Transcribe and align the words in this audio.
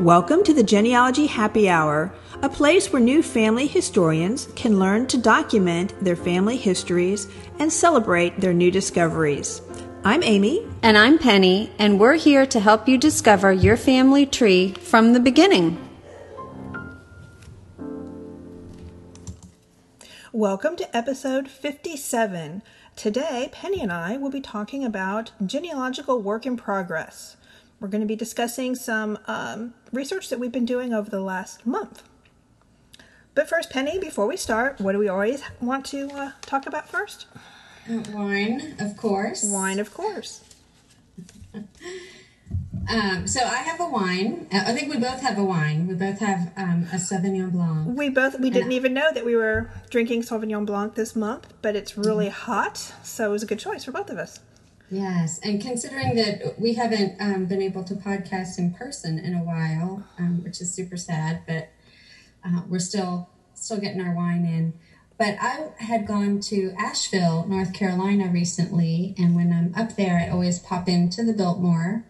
Welcome 0.00 0.44
to 0.44 0.52
the 0.52 0.62
Genealogy 0.62 1.26
Happy 1.26 1.70
Hour, 1.70 2.12
a 2.42 2.50
place 2.50 2.92
where 2.92 3.00
new 3.00 3.22
family 3.22 3.66
historians 3.66 4.46
can 4.54 4.78
learn 4.78 5.06
to 5.06 5.16
document 5.16 5.94
their 6.04 6.14
family 6.14 6.58
histories 6.58 7.28
and 7.58 7.72
celebrate 7.72 8.38
their 8.38 8.52
new 8.52 8.70
discoveries. 8.70 9.62
I'm 10.04 10.22
Amy. 10.22 10.68
And 10.82 10.98
I'm 10.98 11.18
Penny, 11.18 11.72
and 11.78 11.98
we're 11.98 12.16
here 12.16 12.44
to 12.44 12.60
help 12.60 12.86
you 12.86 12.98
discover 12.98 13.50
your 13.50 13.78
family 13.78 14.26
tree 14.26 14.74
from 14.74 15.14
the 15.14 15.18
beginning. 15.18 15.78
Welcome 20.30 20.76
to 20.76 20.94
episode 20.94 21.48
57. 21.48 22.62
Today, 22.96 23.48
Penny 23.50 23.80
and 23.80 23.90
I 23.90 24.18
will 24.18 24.30
be 24.30 24.42
talking 24.42 24.84
about 24.84 25.32
genealogical 25.44 26.20
work 26.20 26.44
in 26.44 26.58
progress. 26.58 27.38
We're 27.80 27.88
going 27.88 28.00
to 28.00 28.06
be 28.06 28.16
discussing 28.16 28.74
some 28.74 29.18
um, 29.26 29.74
research 29.92 30.28
that 30.30 30.38
we've 30.38 30.52
been 30.52 30.64
doing 30.64 30.94
over 30.94 31.10
the 31.10 31.20
last 31.20 31.66
month. 31.66 32.02
But 33.34 33.48
first, 33.48 33.70
Penny, 33.70 33.98
before 33.98 34.26
we 34.26 34.36
start, 34.36 34.80
what 34.80 34.92
do 34.92 34.98
we 34.98 35.08
always 35.08 35.42
want 35.60 35.84
to 35.86 36.08
uh, 36.12 36.30
talk 36.40 36.66
about 36.66 36.88
first? 36.88 37.26
Wine, 38.12 38.76
of 38.80 38.96
course. 38.96 39.44
Wine, 39.44 39.78
of 39.78 39.92
course. 39.92 40.42
Um, 42.88 43.26
so 43.26 43.40
I 43.40 43.56
have 43.56 43.80
a 43.80 43.88
wine. 43.88 44.46
Uh, 44.52 44.62
I 44.66 44.72
think 44.72 44.92
we 44.92 44.98
both 44.98 45.20
have 45.20 45.38
a 45.38 45.44
wine. 45.44 45.88
We 45.88 45.94
both 45.94 46.20
have 46.20 46.52
um, 46.56 46.86
a 46.92 46.96
Sauvignon 46.96 47.50
Blanc. 47.50 47.96
We 47.96 48.08
both 48.08 48.38
we 48.38 48.50
didn't 48.50 48.72
even 48.72 48.94
know 48.94 49.10
that 49.12 49.24
we 49.24 49.34
were 49.34 49.70
drinking 49.90 50.22
Sauvignon 50.22 50.66
Blanc 50.66 50.94
this 50.94 51.16
month, 51.16 51.52
but 51.62 51.74
it's 51.74 51.98
really 51.98 52.26
mm-hmm. 52.26 52.52
hot, 52.52 52.76
so 53.02 53.26
it 53.26 53.32
was 53.32 53.42
a 53.42 53.46
good 53.46 53.58
choice 53.58 53.84
for 53.84 53.92
both 53.92 54.08
of 54.08 54.18
us. 54.18 54.38
Yes, 54.88 55.40
and 55.42 55.60
considering 55.60 56.14
that 56.14 56.60
we 56.60 56.74
haven't 56.74 57.20
um, 57.20 57.46
been 57.46 57.60
able 57.60 57.82
to 57.84 57.94
podcast 57.94 58.58
in 58.58 58.72
person 58.72 59.18
in 59.18 59.34
a 59.34 59.42
while, 59.42 60.06
um, 60.18 60.44
which 60.44 60.60
is 60.60 60.72
super 60.72 60.96
sad, 60.96 61.42
but 61.46 61.70
uh, 62.44 62.62
we're 62.68 62.78
still 62.78 63.28
still 63.54 63.78
getting 63.78 64.00
our 64.00 64.14
wine 64.14 64.44
in. 64.44 64.74
But 65.18 65.38
I 65.40 65.70
had 65.78 66.06
gone 66.06 66.40
to 66.40 66.72
Asheville, 66.78 67.46
North 67.48 67.72
Carolina 67.72 68.28
recently, 68.28 69.14
and 69.18 69.34
when 69.34 69.52
I'm 69.52 69.74
up 69.74 69.96
there, 69.96 70.18
I 70.18 70.28
always 70.28 70.58
pop 70.58 70.88
into 70.88 71.24
the 71.24 71.32
Biltmore 71.32 72.04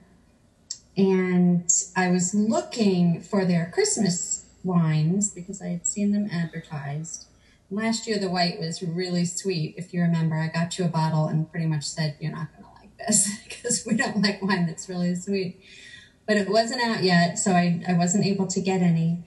and 0.96 1.70
I 1.94 2.11
was 2.11 2.34
looking 2.34 3.20
for 3.20 3.44
their 3.44 3.70
Christmas 3.72 4.46
wines 4.64 5.30
because 5.30 5.62
I 5.62 5.68
had 5.68 5.86
seen 5.86 6.12
them 6.12 6.28
advertised. 6.33 7.27
Last 7.70 8.06
year, 8.06 8.18
the 8.18 8.30
white 8.30 8.58
was 8.58 8.83
really 8.83 9.24
sweet. 9.24 9.74
If 9.77 9.92
you 9.92 10.00
remember, 10.00 10.36
I 10.36 10.48
got 10.48 10.78
you 10.78 10.84
a 10.84 10.88
bottle 10.88 11.27
and 11.27 11.50
pretty 11.50 11.66
much 11.66 11.84
said, 11.84 12.16
You're 12.20 12.33
not 12.33 12.52
going 12.52 12.66
because 12.98 13.84
we 13.86 13.94
don't 13.94 14.22
like 14.22 14.42
wine 14.42 14.66
that's 14.66 14.89
really 14.89 15.14
sweet. 15.14 15.61
But 16.27 16.36
it 16.36 16.48
wasn't 16.48 16.83
out 16.83 17.05
yet, 17.05 17.39
so 17.39 17.52
I, 17.52 17.83
I 17.89 17.92
wasn't 17.92 18.27
able 18.27 18.47
to 18.48 18.61
get 18.61 18.83
any. 18.83 19.22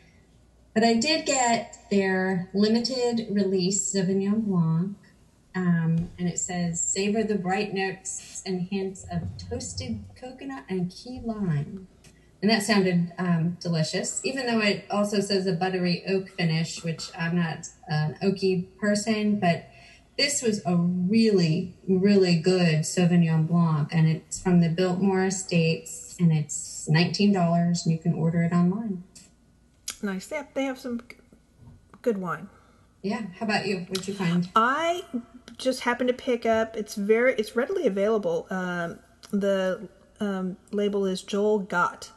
But 0.73 0.83
I 0.83 0.95
did 0.95 1.25
get 1.25 1.77
their 1.89 2.49
limited 2.53 3.27
release 3.29 3.93
Sauvignon 3.93 4.45
Blanc 4.45 4.97
um, 5.55 6.09
and 6.17 6.27
it 6.29 6.39
says, 6.39 6.79
savor 6.79 7.23
the 7.23 7.35
bright 7.35 7.73
notes 7.73 8.41
and 8.45 8.61
hints 8.61 9.05
of 9.11 9.23
toasted 9.37 9.99
coconut 10.15 10.63
and 10.69 10.91
key 10.91 11.21
lime. 11.23 11.87
And 12.41 12.49
that 12.49 12.63
sounded 12.63 13.11
um, 13.17 13.57
delicious, 13.59 14.21
even 14.23 14.45
though 14.45 14.61
it 14.61 14.85
also 14.89 15.19
says 15.19 15.45
a 15.45 15.53
buttery 15.53 16.03
oak 16.07 16.29
finish, 16.29 16.83
which 16.83 17.09
I'm 17.17 17.35
not 17.35 17.67
an 17.87 18.15
oaky 18.23 18.67
person, 18.77 19.39
but 19.39 19.67
this 20.19 20.41
was 20.41 20.61
a 20.65 20.75
really, 20.75 21.73
really 21.87 22.35
good 22.35 22.81
Sauvignon 22.81 23.47
Blanc, 23.47 23.87
and 23.93 24.05
it's 24.05 24.37
from 24.37 24.59
the 24.59 24.67
Biltmore 24.67 25.23
Estates, 25.23 26.17
and 26.19 26.33
it's 26.33 26.89
$19, 26.91 27.85
and 27.85 27.93
you 27.93 27.97
can 27.97 28.13
order 28.13 28.43
it 28.43 28.51
online. 28.51 29.01
Nice. 30.01 30.27
They 30.27 30.35
have, 30.35 30.47
they 30.53 30.65
have 30.65 30.77
some 30.77 30.99
good 32.01 32.17
wine. 32.17 32.49
Yeah. 33.01 33.21
How 33.39 33.45
about 33.45 33.65
you? 33.65 33.85
What'd 33.87 34.09
you 34.09 34.13
find? 34.13 34.49
I 34.57 35.05
just 35.57 35.81
happened 35.81 36.09
to 36.09 36.13
pick 36.13 36.45
up. 36.45 36.75
It's 36.75 36.95
very 36.95 37.33
it's 37.35 37.55
readily 37.55 37.87
available. 37.87 38.45
Um, 38.49 38.99
the 39.31 39.87
um, 40.19 40.57
label 40.73 41.05
is 41.05 41.21
Joel 41.21 41.59
Gott, 41.59 42.11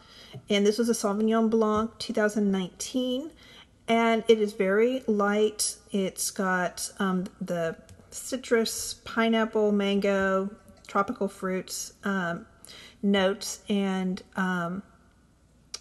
and 0.51 0.67
this 0.67 0.77
was 0.77 0.89
a 0.89 0.93
Sauvignon 0.93 1.49
Blanc 1.51 1.97
2019, 2.01 3.31
and 3.87 4.25
it 4.27 4.41
is 4.41 4.55
very 4.55 5.05
light. 5.07 5.77
It's 5.93 6.33
got 6.33 6.91
um, 6.99 7.27
the 7.41 7.77
citrus, 8.15 8.95
pineapple, 9.05 9.73
mango, 9.73 10.51
tropical 10.87 11.29
fruits 11.29 11.95
um, 12.05 12.47
notes, 13.03 13.63
and 13.69 14.23
um, 14.37 14.83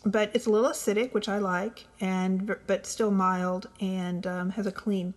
but 0.05 0.31
it's 0.33 0.47
a 0.47 0.49
little 0.49 0.69
acidic, 0.69 1.13
which 1.13 1.29
I 1.29 1.37
like, 1.37 1.85
and 1.99 2.55
but 2.67 2.85
still 2.85 3.11
mild 3.11 3.69
and 3.79 4.25
um, 4.25 4.49
has 4.51 4.65
a 4.65 4.71
clean 4.71 5.13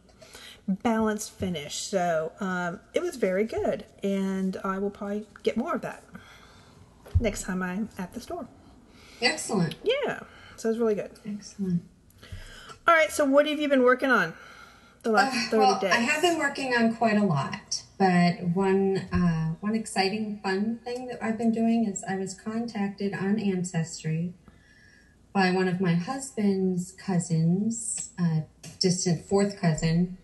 balanced 0.66 1.30
finish. 1.32 1.76
So 1.76 2.32
um, 2.40 2.80
it 2.92 3.02
was 3.02 3.16
very 3.16 3.44
good, 3.44 3.84
and 4.02 4.56
I 4.64 4.78
will 4.78 4.90
probably 4.90 5.26
get 5.42 5.56
more 5.56 5.74
of 5.74 5.82
that 5.82 6.02
next 7.20 7.42
time 7.44 7.62
I'm 7.62 7.88
at 7.98 8.12
the 8.12 8.20
store. 8.20 8.48
Excellent. 9.22 9.76
Yeah, 9.84 10.20
so 10.56 10.70
it's 10.70 10.78
really 10.78 10.94
good. 10.94 11.12
Excellent. 11.26 11.82
All 12.86 12.94
right, 12.94 13.10
so 13.10 13.24
what 13.24 13.46
have 13.46 13.58
you 13.58 13.68
been 13.68 13.82
working 13.82 14.10
on 14.10 14.34
the 15.04 15.12
last 15.12 15.48
uh, 15.48 15.50
30 15.50 15.58
well, 15.58 15.78
days? 15.78 15.92
I 15.92 15.98
have 15.98 16.22
been 16.22 16.38
working 16.38 16.74
on 16.74 16.96
quite 16.96 17.16
a 17.16 17.24
lot, 17.24 17.82
but 17.98 18.40
one 18.54 18.96
uh, 19.12 19.54
one 19.60 19.74
exciting 19.74 20.40
fun 20.42 20.80
thing 20.84 21.06
that 21.06 21.22
I've 21.22 21.38
been 21.38 21.52
doing 21.52 21.86
is 21.86 22.02
I 22.08 22.16
was 22.16 22.34
contacted 22.34 23.14
on 23.14 23.38
Ancestry 23.38 24.34
by 25.32 25.50
one 25.50 25.68
of 25.68 25.80
my 25.80 25.94
husband's 25.94 26.92
cousins, 26.92 28.10
a 28.18 28.44
distant 28.80 29.24
fourth 29.24 29.60
cousin, 29.60 30.16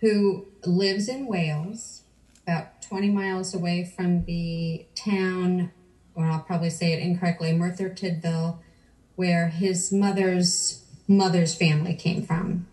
who 0.00 0.46
lives 0.64 1.08
in 1.08 1.26
Wales, 1.26 2.02
about 2.46 2.82
20 2.82 3.10
miles 3.10 3.54
away 3.54 3.84
from 3.84 4.24
the 4.24 4.86
town, 4.94 5.70
or 6.14 6.24
I'll 6.26 6.40
probably 6.40 6.70
say 6.70 6.92
it 6.92 7.00
incorrectly, 7.00 7.52
Merthyr 7.52 7.90
Tydfil, 7.90 8.58
where 9.16 9.48
his 9.48 9.92
mother's 9.92 10.84
mother's 11.06 11.54
family 11.54 11.94
came 11.94 12.24
from. 12.24 12.66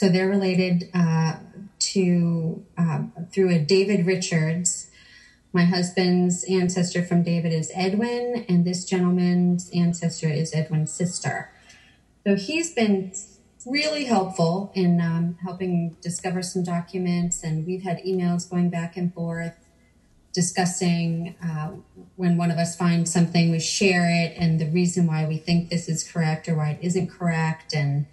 So 0.00 0.08
they're 0.08 0.30
related 0.30 0.88
uh, 0.94 1.34
to 1.78 2.64
uh, 2.78 3.02
through 3.30 3.54
a 3.54 3.58
David 3.58 4.06
Richards. 4.06 4.90
My 5.52 5.64
husband's 5.64 6.42
ancestor 6.44 7.04
from 7.04 7.22
David 7.22 7.52
is 7.52 7.70
Edwin, 7.74 8.46
and 8.48 8.64
this 8.64 8.86
gentleman's 8.86 9.68
ancestor 9.74 10.30
is 10.30 10.54
Edwin's 10.54 10.90
sister. 10.90 11.50
So 12.26 12.34
he's 12.34 12.72
been 12.72 13.12
really 13.66 14.06
helpful 14.06 14.72
in 14.74 15.02
um, 15.02 15.36
helping 15.42 15.98
discover 16.00 16.42
some 16.42 16.64
documents. 16.64 17.44
And 17.44 17.66
we've 17.66 17.82
had 17.82 18.02
emails 18.02 18.48
going 18.48 18.70
back 18.70 18.96
and 18.96 19.12
forth 19.12 19.52
discussing 20.32 21.36
uh, 21.44 21.72
when 22.16 22.38
one 22.38 22.50
of 22.50 22.56
us 22.56 22.74
finds 22.74 23.12
something, 23.12 23.50
we 23.50 23.60
share 23.60 24.08
it 24.08 24.34
and 24.38 24.58
the 24.58 24.70
reason 24.70 25.06
why 25.06 25.26
we 25.26 25.36
think 25.36 25.68
this 25.68 25.90
is 25.90 26.10
correct 26.10 26.48
or 26.48 26.54
why 26.54 26.70
it 26.70 26.78
isn't 26.80 27.10
correct, 27.10 27.74
and 27.74 28.06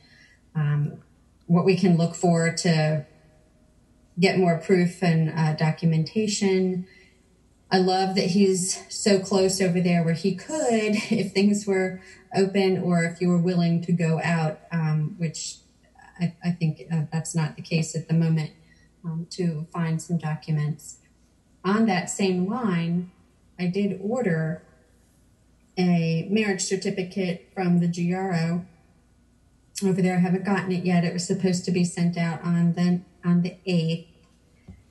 um, 0.53 1.01
what 1.47 1.65
we 1.65 1.75
can 1.75 1.97
look 1.97 2.13
for 2.13 2.51
to 2.51 3.05
get 4.19 4.37
more 4.37 4.57
proof 4.57 5.01
and 5.01 5.29
uh, 5.29 5.53
documentation. 5.53 6.85
I 7.71 7.79
love 7.79 8.15
that 8.15 8.27
he's 8.27 8.83
so 8.89 9.19
close 9.19 9.61
over 9.61 9.81
there 9.81 10.03
where 10.03 10.13
he 10.13 10.35
could, 10.35 10.51
if 11.09 11.33
things 11.33 11.65
were 11.65 12.01
open 12.35 12.77
or 12.77 13.03
if 13.03 13.21
you 13.21 13.29
were 13.29 13.37
willing 13.37 13.81
to 13.83 13.91
go 13.91 14.19
out, 14.23 14.59
um, 14.71 15.15
which 15.17 15.57
I, 16.19 16.35
I 16.43 16.51
think 16.51 16.83
uh, 16.91 17.03
that's 17.11 17.35
not 17.35 17.55
the 17.55 17.61
case 17.61 17.95
at 17.95 18.07
the 18.07 18.13
moment, 18.13 18.51
um, 19.03 19.27
to 19.31 19.67
find 19.71 20.01
some 20.01 20.17
documents. 20.17 20.97
On 21.63 21.85
that 21.85 22.09
same 22.09 22.49
line, 22.49 23.11
I 23.59 23.67
did 23.67 23.99
order 24.01 24.63
a 25.77 26.27
marriage 26.29 26.61
certificate 26.61 27.49
from 27.53 27.79
the 27.79 27.87
GRO 27.87 28.65
over 29.83 30.01
there. 30.01 30.15
I 30.15 30.19
haven't 30.19 30.45
gotten 30.45 30.71
it 30.71 30.83
yet. 30.83 31.03
It 31.03 31.13
was 31.13 31.25
supposed 31.25 31.65
to 31.65 31.71
be 31.71 31.83
sent 31.83 32.17
out 32.17 32.43
on 32.43 32.73
the 32.73 33.01
on 33.23 33.41
the 33.41 33.57
eighth. 33.65 34.09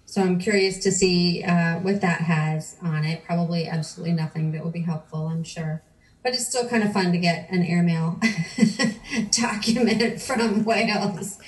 So 0.05 0.23
I'm 0.23 0.38
curious 0.38 0.79
to 0.85 0.93
see 0.93 1.43
uh, 1.43 1.81
what 1.81 2.00
that 2.00 2.21
has 2.21 2.77
on 2.83 3.05
it. 3.05 3.25
Probably 3.25 3.67
absolutely 3.67 4.15
nothing 4.15 4.53
that 4.53 4.62
will 4.62 4.71
be 4.71 4.83
helpful, 4.83 5.27
I'm 5.27 5.43
sure 5.43 5.83
but 6.27 6.35
it's 6.35 6.49
still 6.49 6.69
kind 6.69 6.83
of 6.83 6.93
fun 6.93 7.12
to 7.12 7.19
get 7.19 7.49
an 7.50 7.62
airmail 7.62 8.19
document 9.31 10.21
from 10.21 10.65
Wales. 10.65 11.38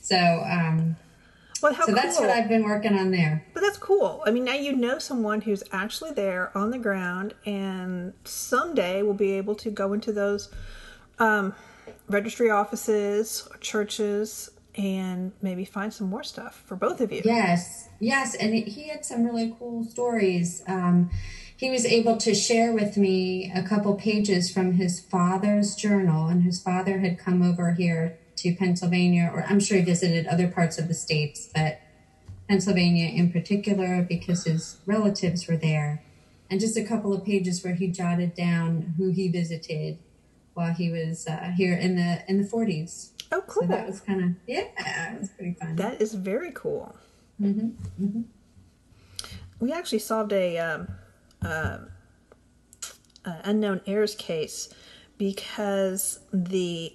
So, 0.00 0.16
um, 0.16 0.96
well, 1.62 1.74
so 1.74 1.84
cool. 1.84 1.94
that's 1.94 2.18
what 2.18 2.30
I've 2.30 2.48
been 2.48 2.64
working 2.64 2.98
on 2.98 3.10
there. 3.10 3.44
But 3.52 3.60
that's 3.60 3.76
cool. 3.76 4.22
I 4.24 4.30
mean, 4.30 4.44
now 4.44 4.54
you 4.54 4.74
know 4.74 4.98
someone 4.98 5.42
who's 5.42 5.62
actually 5.70 6.12
there 6.12 6.50
on 6.56 6.70
the 6.70 6.78
ground, 6.78 7.34
and 7.44 8.14
someday 8.24 9.02
we'll 9.02 9.12
be 9.12 9.32
able 9.32 9.54
to 9.56 9.70
go 9.70 9.92
into 9.92 10.12
those 10.12 10.48
um, 11.18 11.54
registry 12.12 12.50
offices, 12.50 13.48
churches, 13.60 14.50
and 14.76 15.32
maybe 15.42 15.64
find 15.64 15.92
some 15.92 16.08
more 16.08 16.22
stuff 16.22 16.62
for 16.66 16.76
both 16.76 17.00
of 17.00 17.12
you. 17.12 17.22
Yes, 17.24 17.88
yes, 18.00 18.34
and 18.34 18.54
he 18.54 18.88
had 18.88 19.04
some 19.04 19.24
really 19.24 19.54
cool 19.58 19.84
stories. 19.84 20.62
Um, 20.66 21.10
he 21.56 21.70
was 21.70 21.84
able 21.84 22.16
to 22.18 22.34
share 22.34 22.72
with 22.72 22.96
me 22.96 23.52
a 23.54 23.62
couple 23.62 23.94
pages 23.94 24.52
from 24.52 24.72
his 24.72 25.00
father's 25.00 25.74
journal, 25.74 26.28
and 26.28 26.42
his 26.42 26.60
father 26.60 26.98
had 26.98 27.18
come 27.18 27.42
over 27.42 27.74
here 27.74 28.18
to 28.36 28.54
Pennsylvania, 28.54 29.30
or 29.32 29.44
I'm 29.48 29.60
sure 29.60 29.78
he 29.78 29.84
visited 29.84 30.26
other 30.26 30.48
parts 30.48 30.78
of 30.78 30.88
the 30.88 30.94
states, 30.94 31.50
but 31.54 31.80
Pennsylvania 32.48 33.08
in 33.08 33.30
particular 33.30 34.02
because 34.02 34.44
his 34.44 34.78
relatives 34.86 35.46
were 35.46 35.56
there. 35.56 36.02
And 36.50 36.60
just 36.60 36.76
a 36.76 36.84
couple 36.84 37.14
of 37.14 37.24
pages 37.24 37.64
where 37.64 37.74
he 37.74 37.88
jotted 37.88 38.34
down 38.34 38.94
who 38.98 39.10
he 39.10 39.28
visited 39.28 39.98
while 40.54 40.72
he 40.72 40.90
was 40.90 41.26
uh, 41.26 41.52
here 41.56 41.74
in 41.74 41.96
the 41.96 42.22
in 42.28 42.40
the 42.40 42.48
40s. 42.48 43.10
Oh, 43.30 43.42
cool. 43.46 43.62
So 43.62 43.68
that 43.68 43.86
was 43.86 44.00
kind 44.00 44.22
of 44.22 44.30
yeah, 44.46 44.68
it 45.14 45.20
was 45.20 45.30
pretty 45.30 45.54
fun. 45.54 45.76
That 45.76 46.00
is 46.00 46.14
very 46.14 46.52
cool. 46.54 46.94
Mm-hmm. 47.40 48.04
Mm-hmm. 48.04 48.22
We 49.60 49.72
actually 49.72 50.00
solved 50.00 50.32
a 50.32 50.58
um, 50.58 50.88
uh, 51.44 51.78
uh, 53.24 53.36
unknown 53.44 53.80
heirs 53.86 54.14
case 54.14 54.68
because 55.16 56.20
the 56.32 56.92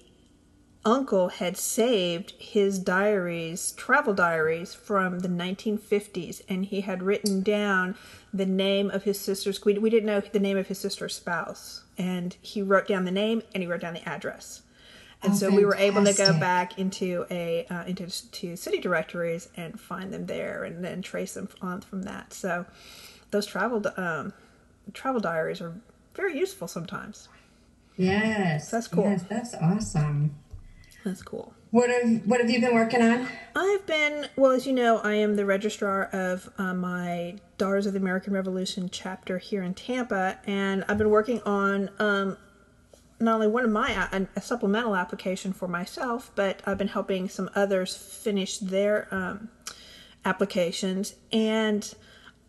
uncle 0.84 1.28
had 1.28 1.56
saved 1.56 2.34
his 2.38 2.78
diaries, 2.78 3.72
travel 3.72 4.14
diaries 4.14 4.74
from 4.74 5.20
the 5.20 5.28
1950s, 5.28 6.42
and 6.48 6.66
he 6.66 6.82
had 6.82 7.02
written 7.02 7.42
down 7.42 7.94
the 8.32 8.46
name 8.46 8.90
of 8.90 9.04
his 9.04 9.18
sister's. 9.20 9.64
We, 9.64 9.78
we 9.78 9.90
didn't 9.90 10.06
know 10.06 10.20
the 10.20 10.38
name 10.38 10.56
of 10.56 10.68
his 10.68 10.78
sister's 10.78 11.14
spouse, 11.14 11.84
and 11.98 12.36
he 12.40 12.62
wrote 12.62 12.86
down 12.88 13.04
the 13.04 13.10
name 13.10 13.42
and 13.52 13.62
he 13.62 13.66
wrote 13.68 13.80
down 13.80 13.94
the 13.94 14.08
address. 14.08 14.62
And 15.22 15.32
Oh, 15.32 15.36
so 15.36 15.50
we 15.50 15.64
were 15.64 15.74
able 15.74 16.04
to 16.04 16.12
go 16.12 16.38
back 16.38 16.78
into 16.78 17.26
a 17.28 17.66
uh, 17.68 17.84
into 17.86 18.06
to 18.30 18.56
city 18.56 18.78
directories 18.78 19.48
and 19.56 19.78
find 19.78 20.12
them 20.12 20.26
there, 20.26 20.62
and 20.62 20.84
then 20.84 21.02
trace 21.02 21.34
them 21.34 21.48
on 21.60 21.80
from 21.80 22.02
that. 22.02 22.32
So 22.32 22.64
those 23.32 23.44
travel 23.44 23.82
um, 23.96 24.32
travel 24.92 25.20
diaries 25.20 25.60
are 25.60 25.74
very 26.14 26.38
useful 26.38 26.68
sometimes. 26.68 27.28
Yes, 27.96 28.70
That's 28.70 28.86
cool. 28.86 29.04
Yes, 29.04 29.24
that's 29.24 29.54
awesome. 29.54 30.36
That's 31.04 31.22
cool. 31.22 31.52
What 31.70 31.90
have 31.90 32.26
What 32.26 32.40
have 32.40 32.48
you 32.50 32.60
been 32.60 32.74
working 32.74 33.02
on? 33.02 33.28
I've 33.54 33.86
been, 33.86 34.28
well, 34.36 34.52
as 34.52 34.66
you 34.66 34.72
know, 34.72 34.98
I 34.98 35.14
am 35.14 35.36
the 35.36 35.44
registrar 35.44 36.04
of 36.04 36.48
uh, 36.56 36.72
my 36.72 37.36
Daughters 37.58 37.86
of 37.86 37.92
the 37.92 37.98
American 37.98 38.32
Revolution 38.32 38.88
chapter 38.90 39.38
here 39.38 39.62
in 39.62 39.74
Tampa, 39.74 40.38
and 40.46 40.84
I've 40.88 40.96
been 40.96 41.10
working 41.10 41.42
on 41.42 41.90
um, 41.98 42.38
not 43.20 43.34
only 43.34 43.48
one 43.48 43.64
of 43.64 43.70
my 43.70 44.08
a, 44.12 44.26
a 44.36 44.40
supplemental 44.40 44.96
application 44.96 45.52
for 45.52 45.68
myself, 45.68 46.30
but 46.34 46.62
I've 46.64 46.78
been 46.78 46.88
helping 46.88 47.28
some 47.28 47.50
others 47.54 47.94
finish 47.94 48.58
their 48.58 49.08
um, 49.10 49.50
applications. 50.24 51.16
And 51.32 51.94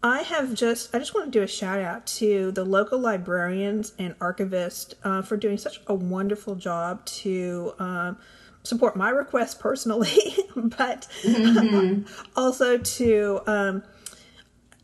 I 0.01 0.21
have 0.21 0.53
just, 0.53 0.95
I 0.95 0.99
just 0.99 1.13
want 1.13 1.25
to 1.25 1.31
do 1.31 1.43
a 1.43 1.47
shout 1.47 1.81
out 1.81 2.05
to 2.07 2.51
the 2.51 2.63
local 2.63 2.99
librarians 2.99 3.93
and 3.99 4.17
archivists 4.19 4.93
uh, 5.03 5.23
for 5.23 5.35
doing 5.35 5.57
such 5.57 5.81
a 5.87 5.93
wonderful 5.93 6.55
job 6.55 7.05
to 7.05 7.73
um, 7.79 8.17
support 8.63 8.95
my 8.95 9.09
request 9.09 9.59
personally, 9.59 10.35
but 10.55 11.07
also 12.35 12.77
to, 12.77 13.41
um, 13.47 13.83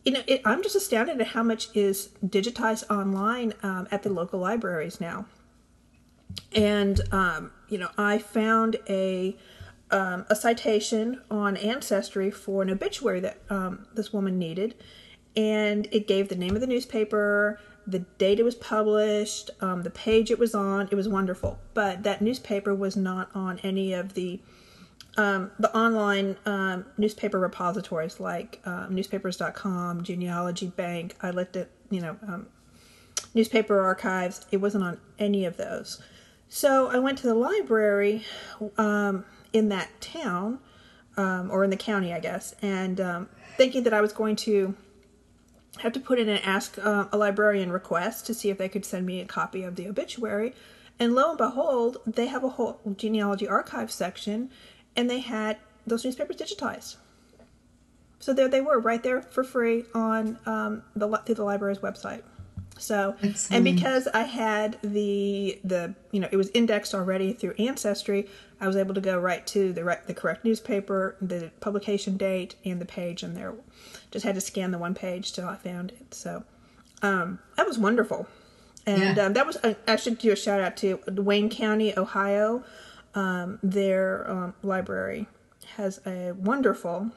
you 0.03 0.11
know, 0.11 0.21
it, 0.27 0.41
I'm 0.45 0.61
just 0.63 0.75
astounded 0.75 1.19
at 1.19 1.27
how 1.27 1.43
much 1.43 1.75
is 1.75 2.09
digitized 2.25 2.89
online 2.89 3.53
um, 3.63 3.87
at 3.91 4.03
the 4.03 4.09
local 4.09 4.39
libraries 4.39 5.01
now. 5.01 5.25
And, 6.53 7.01
um, 7.11 7.51
you 7.69 7.77
know, 7.77 7.89
I 7.97 8.17
found 8.19 8.77
a, 8.87 9.35
um, 9.91 10.25
a 10.29 10.35
citation 10.35 11.21
on 11.29 11.57
Ancestry 11.57 12.31
for 12.31 12.61
an 12.61 12.69
obituary 12.69 13.19
that 13.21 13.39
um, 13.49 13.87
this 13.93 14.13
woman 14.13 14.37
needed, 14.37 14.75
and 15.35 15.87
it 15.91 16.07
gave 16.07 16.29
the 16.29 16.35
name 16.35 16.55
of 16.55 16.61
the 16.61 16.67
newspaper, 16.67 17.59
the 17.87 17.99
date 17.99 18.39
it 18.39 18.43
was 18.43 18.55
published, 18.55 19.51
um, 19.61 19.83
the 19.83 19.89
page 19.89 20.31
it 20.31 20.39
was 20.39 20.55
on. 20.55 20.87
It 20.91 20.95
was 20.95 21.07
wonderful, 21.07 21.59
but 21.73 22.03
that 22.03 22.21
newspaper 22.21 22.73
was 22.73 22.95
not 22.95 23.29
on 23.35 23.59
any 23.59 23.93
of 23.93 24.13
the 24.13 24.39
um, 25.17 25.51
the 25.59 25.73
online 25.75 26.35
um, 26.45 26.85
newspaper 26.97 27.39
repositories 27.39 28.19
like 28.19 28.59
um, 28.65 28.93
newspapers.com, 28.93 30.03
Genealogy 30.03 30.67
Bank. 30.67 31.15
I 31.21 31.29
looked 31.29 31.55
at 31.55 31.69
you 31.89 32.01
know 32.01 32.17
um, 32.27 32.47
newspaper 33.33 33.79
archives. 33.79 34.45
It 34.51 34.57
wasn't 34.57 34.83
on 34.83 34.99
any 35.19 35.45
of 35.45 35.57
those. 35.57 36.01
So 36.49 36.87
I 36.87 36.99
went 36.99 37.17
to 37.19 37.27
the 37.27 37.35
library 37.35 38.25
um, 38.77 39.25
in 39.53 39.69
that 39.69 39.89
town, 39.99 40.59
or 41.17 41.63
in 41.63 41.69
the 41.69 41.77
county, 41.77 42.13
I 42.13 42.19
guess, 42.19 42.53
and 42.61 43.27
thinking 43.57 43.83
that 43.83 43.93
I 43.93 44.01
was 44.01 44.11
going 44.11 44.35
to 44.37 44.75
have 45.79 45.93
to 45.93 45.99
put 45.99 46.19
in 46.19 46.29
an 46.29 46.39
ask 46.39 46.77
uh, 46.77 47.05
a 47.11 47.17
librarian 47.17 47.71
request 47.71 48.25
to 48.27 48.33
see 48.33 48.49
if 48.49 48.57
they 48.57 48.69
could 48.69 48.85
send 48.85 49.05
me 49.05 49.19
a 49.19 49.25
copy 49.25 49.63
of 49.63 49.75
the 49.75 49.87
obituary. 49.87 50.53
And 50.99 51.13
lo 51.13 51.29
and 51.29 51.37
behold, 51.37 51.97
they 52.05 52.27
have 52.27 52.43
a 52.43 52.49
whole 52.49 52.79
genealogy 52.95 53.47
archive 53.47 53.91
section, 53.91 54.49
and 54.95 55.09
they 55.09 55.19
had 55.19 55.57
those 55.85 56.05
newspapers 56.05 56.37
digitized. 56.37 56.95
So 58.19 58.33
there 58.33 58.47
they 58.47 58.61
were, 58.61 58.79
right 58.79 59.03
there 59.03 59.21
for 59.21 59.43
free 59.43 59.85
on 59.93 60.39
um, 60.45 60.83
the 60.95 61.07
through 61.25 61.35
the 61.35 61.43
library's 61.43 61.79
website. 61.79 62.23
So, 62.77 63.15
and 63.51 63.63
because 63.63 64.05
I 64.07 64.23
had 64.23 64.77
the 64.81 65.59
the 65.63 65.95
you 66.11 66.19
know 66.19 66.27
it 66.29 66.35
was 66.35 66.49
indexed 66.53 66.93
already 66.93 67.31
through 67.31 67.53
Ancestry, 67.57 68.27
I 68.59 68.67
was 68.67 68.75
able 68.75 68.93
to 68.95 69.01
go 69.01 69.17
right 69.17 69.47
to 69.47 69.71
the 69.71 69.83
right, 69.85 70.05
the 70.05 70.13
correct 70.13 70.43
newspaper, 70.43 71.15
the 71.21 71.51
publication 71.61 72.17
date, 72.17 72.55
and 72.65 72.81
the 72.81 72.85
page, 72.85 73.23
and 73.23 73.35
there. 73.35 73.53
Just 74.11 74.25
had 74.25 74.35
to 74.35 74.41
scan 74.41 74.71
the 74.71 74.77
one 74.77 74.93
page 74.93 75.31
till 75.31 75.47
I 75.47 75.55
found 75.55 75.91
it. 75.91 76.13
So, 76.13 76.43
um, 77.01 77.39
that 77.55 77.65
was 77.65 77.77
wonderful, 77.79 78.27
and 78.85 79.15
Yeah. 79.15 79.25
um, 79.27 79.33
that 79.33 79.47
was 79.47 79.57
I 79.63 79.77
I 79.87 79.95
should 79.95 80.17
do 80.17 80.33
a 80.33 80.35
shout 80.35 80.59
out 80.59 80.75
to 80.77 80.99
Wayne 81.07 81.49
County, 81.49 81.97
Ohio. 81.97 82.63
Um, 83.13 83.59
their 83.63 84.29
um, 84.29 84.53
library 84.63 85.27
has 85.77 86.01
a 86.05 86.33
wonderful 86.33 87.11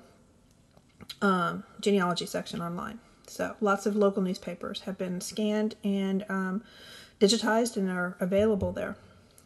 um, 1.21 1.65
genealogy 1.81 2.27
section 2.27 2.63
online. 2.63 3.01
So 3.29 3.57
lots 3.61 3.87
of 3.87 3.97
local 3.97 4.23
newspapers 4.23 4.81
have 4.83 4.99
been 4.99 5.21
scanned 5.21 5.77
and 5.85 6.25
um, 6.29 6.65
digitized 7.21 7.77
and 7.77 7.91
are 7.91 8.17
available 8.21 8.73
there. 8.73 8.97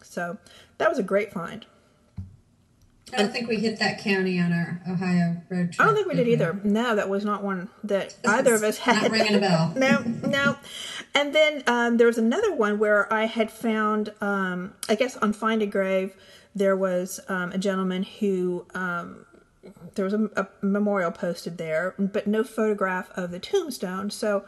So 0.02 0.38
that 0.78 0.88
was 0.88 0.98
a 0.98 1.02
great 1.02 1.32
find. 1.32 1.66
I 3.12 3.18
don't 3.18 3.32
think 3.32 3.48
we 3.48 3.56
hit 3.56 3.78
that 3.78 3.98
county 3.98 4.40
on 4.40 4.52
our 4.52 4.80
Ohio 4.88 5.42
road 5.50 5.72
trip. 5.72 5.80
I 5.80 5.84
don't 5.84 5.94
think 5.94 6.08
we 6.08 6.14
did 6.14 6.28
either. 6.28 6.58
No, 6.64 6.96
that 6.96 7.10
was 7.10 7.24
not 7.24 7.42
one 7.42 7.68
that 7.84 8.16
either 8.24 8.54
of 8.54 8.62
us 8.62 8.78
had. 8.78 9.02
Not 9.02 9.10
ringing 9.10 9.34
a 9.34 9.38
bell. 9.38 9.72
no, 9.76 10.00
no. 10.00 10.56
And 11.14 11.34
then 11.34 11.62
um, 11.66 11.98
there 11.98 12.06
was 12.06 12.16
another 12.16 12.54
one 12.54 12.78
where 12.78 13.12
I 13.12 13.26
had 13.26 13.50
found, 13.50 14.14
um, 14.22 14.72
I 14.88 14.94
guess 14.94 15.16
on 15.18 15.34
Find 15.34 15.60
a 15.60 15.66
Grave, 15.66 16.16
there 16.54 16.76
was 16.76 17.20
um, 17.28 17.52
a 17.52 17.58
gentleman 17.58 18.02
who 18.02 18.64
um, 18.74 19.26
there 19.94 20.04
was 20.04 20.14
a, 20.14 20.30
a 20.36 20.48
memorial 20.60 21.10
posted 21.10 21.58
there, 21.58 21.94
but 21.98 22.26
no 22.26 22.44
photograph 22.44 23.10
of 23.16 23.30
the 23.30 23.38
tombstone. 23.38 24.10
So 24.10 24.44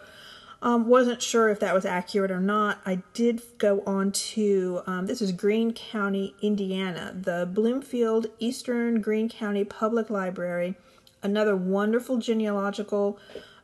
um, 0.63 0.89
wasn't 0.89 1.23
sure 1.23 1.51
if 1.51 1.61
that 1.61 1.75
was 1.75 1.85
accurate 1.85 2.31
or 2.31 2.41
not. 2.41 2.81
I 2.87 3.03
did 3.13 3.43
go 3.59 3.83
on 3.87 4.13
to 4.13 4.83
um, 4.87 5.07
this 5.07 5.21
is 5.21 5.31
Greene 5.33 5.73
County, 5.73 6.35
Indiana, 6.41 7.15
the 7.15 7.49
Bloomfield 7.53 8.29
Eastern 8.39 9.01
Greene 9.01 9.29
County 9.29 9.65
Public 9.65 10.09
Library. 10.09 10.75
Another 11.23 11.57
wonderful 11.57 12.19
genealogical 12.19 13.19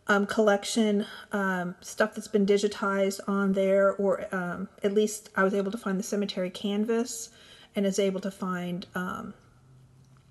um, 0.09 0.27
collection, 0.27 1.07
um, 1.33 1.75
stuff 1.81 2.15
that's 2.15 2.29
been 2.29 2.45
digitized 2.45 3.21
on 3.27 3.53
there, 3.53 3.93
or 3.95 4.27
um, 4.35 4.69
at 4.83 4.93
least 4.93 5.31
I 5.37 5.45
was 5.45 5.55
able 5.55 5.71
to 5.71 5.79
find 5.79 5.99
the 5.99 6.03
cemetery 6.03 6.51
canvas 6.51 7.31
and 7.75 7.87
is 7.87 7.99
able 7.99 8.21
to 8.21 8.31
find 8.31 8.87
um, 8.95 9.35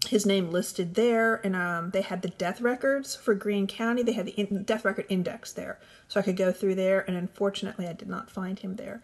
his 0.08 0.26
name 0.26 0.50
listed 0.50 0.96
there, 0.96 1.36
and 1.44 1.56
um, 1.56 1.92
they 1.92 2.02
had 2.02 2.22
the 2.22 2.30
death 2.30 2.62
records 2.62 3.16
for 3.16 3.34
Greene 3.34 3.68
County. 3.68 4.02
They 4.02 4.14
had 4.14 4.28
the 4.28 4.40
in- 4.40 4.64
death 4.64 4.86
record 4.86 5.06
index 5.10 5.52
there, 5.54 5.80
so 6.08 6.20
I 6.20 6.24
could 6.24 6.38
go 6.38 6.52
through 6.52 6.76
there. 6.76 7.02
And 7.02 7.18
unfortunately, 7.18 7.88
I 7.88 7.94
did 7.94 8.08
not 8.08 8.30
find 8.30 8.58
him 8.58 8.78
there, 8.78 9.02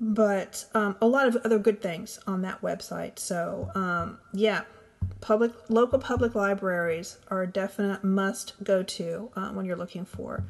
but 0.00 0.64
um, 0.74 0.96
a 1.00 1.06
lot 1.06 1.28
of 1.28 1.36
other 1.44 1.58
good 1.58 1.80
things 1.80 2.18
on 2.26 2.42
that 2.42 2.62
website. 2.62 3.18
So 3.18 3.70
um, 3.74 4.18
yeah, 4.32 4.62
public 5.20 5.52
local 5.68 5.98
public 5.98 6.34
libraries 6.34 7.18
are 7.28 7.42
a 7.42 7.46
definite 7.46 8.02
must 8.02 8.54
go 8.64 8.82
to 8.82 9.30
uh, 9.36 9.50
when 9.50 9.66
you're 9.66 9.76
looking 9.76 10.04
for 10.04 10.44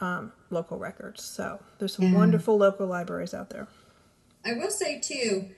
um, 0.00 0.32
local 0.50 0.78
records. 0.78 1.22
So 1.22 1.60
there's 1.78 1.94
some 1.94 2.12
wonderful 2.12 2.56
local 2.56 2.86
libraries 2.86 3.34
out 3.34 3.50
there. 3.50 3.68
I 4.44 4.52
will 4.54 4.70
say 4.70 5.00
too, 5.00 5.50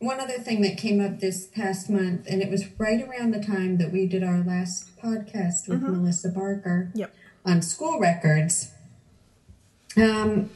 one 0.00 0.18
other 0.18 0.38
thing 0.38 0.62
that 0.62 0.78
came 0.78 0.98
up 1.04 1.20
this 1.20 1.46
past 1.46 1.90
month, 1.90 2.26
and 2.26 2.40
it 2.42 2.50
was 2.50 2.64
right 2.78 3.06
around 3.06 3.32
the 3.32 3.42
time 3.42 3.76
that 3.76 3.92
we 3.92 4.06
did 4.06 4.24
our 4.24 4.38
last 4.38 4.96
podcast 4.98 5.68
with 5.68 5.82
Melissa 5.82 6.30
Barker 6.30 6.90
Yep. 6.94 7.14
on 7.44 7.60
school 7.60 8.00
records. 8.00 8.72
Um, 9.98 10.48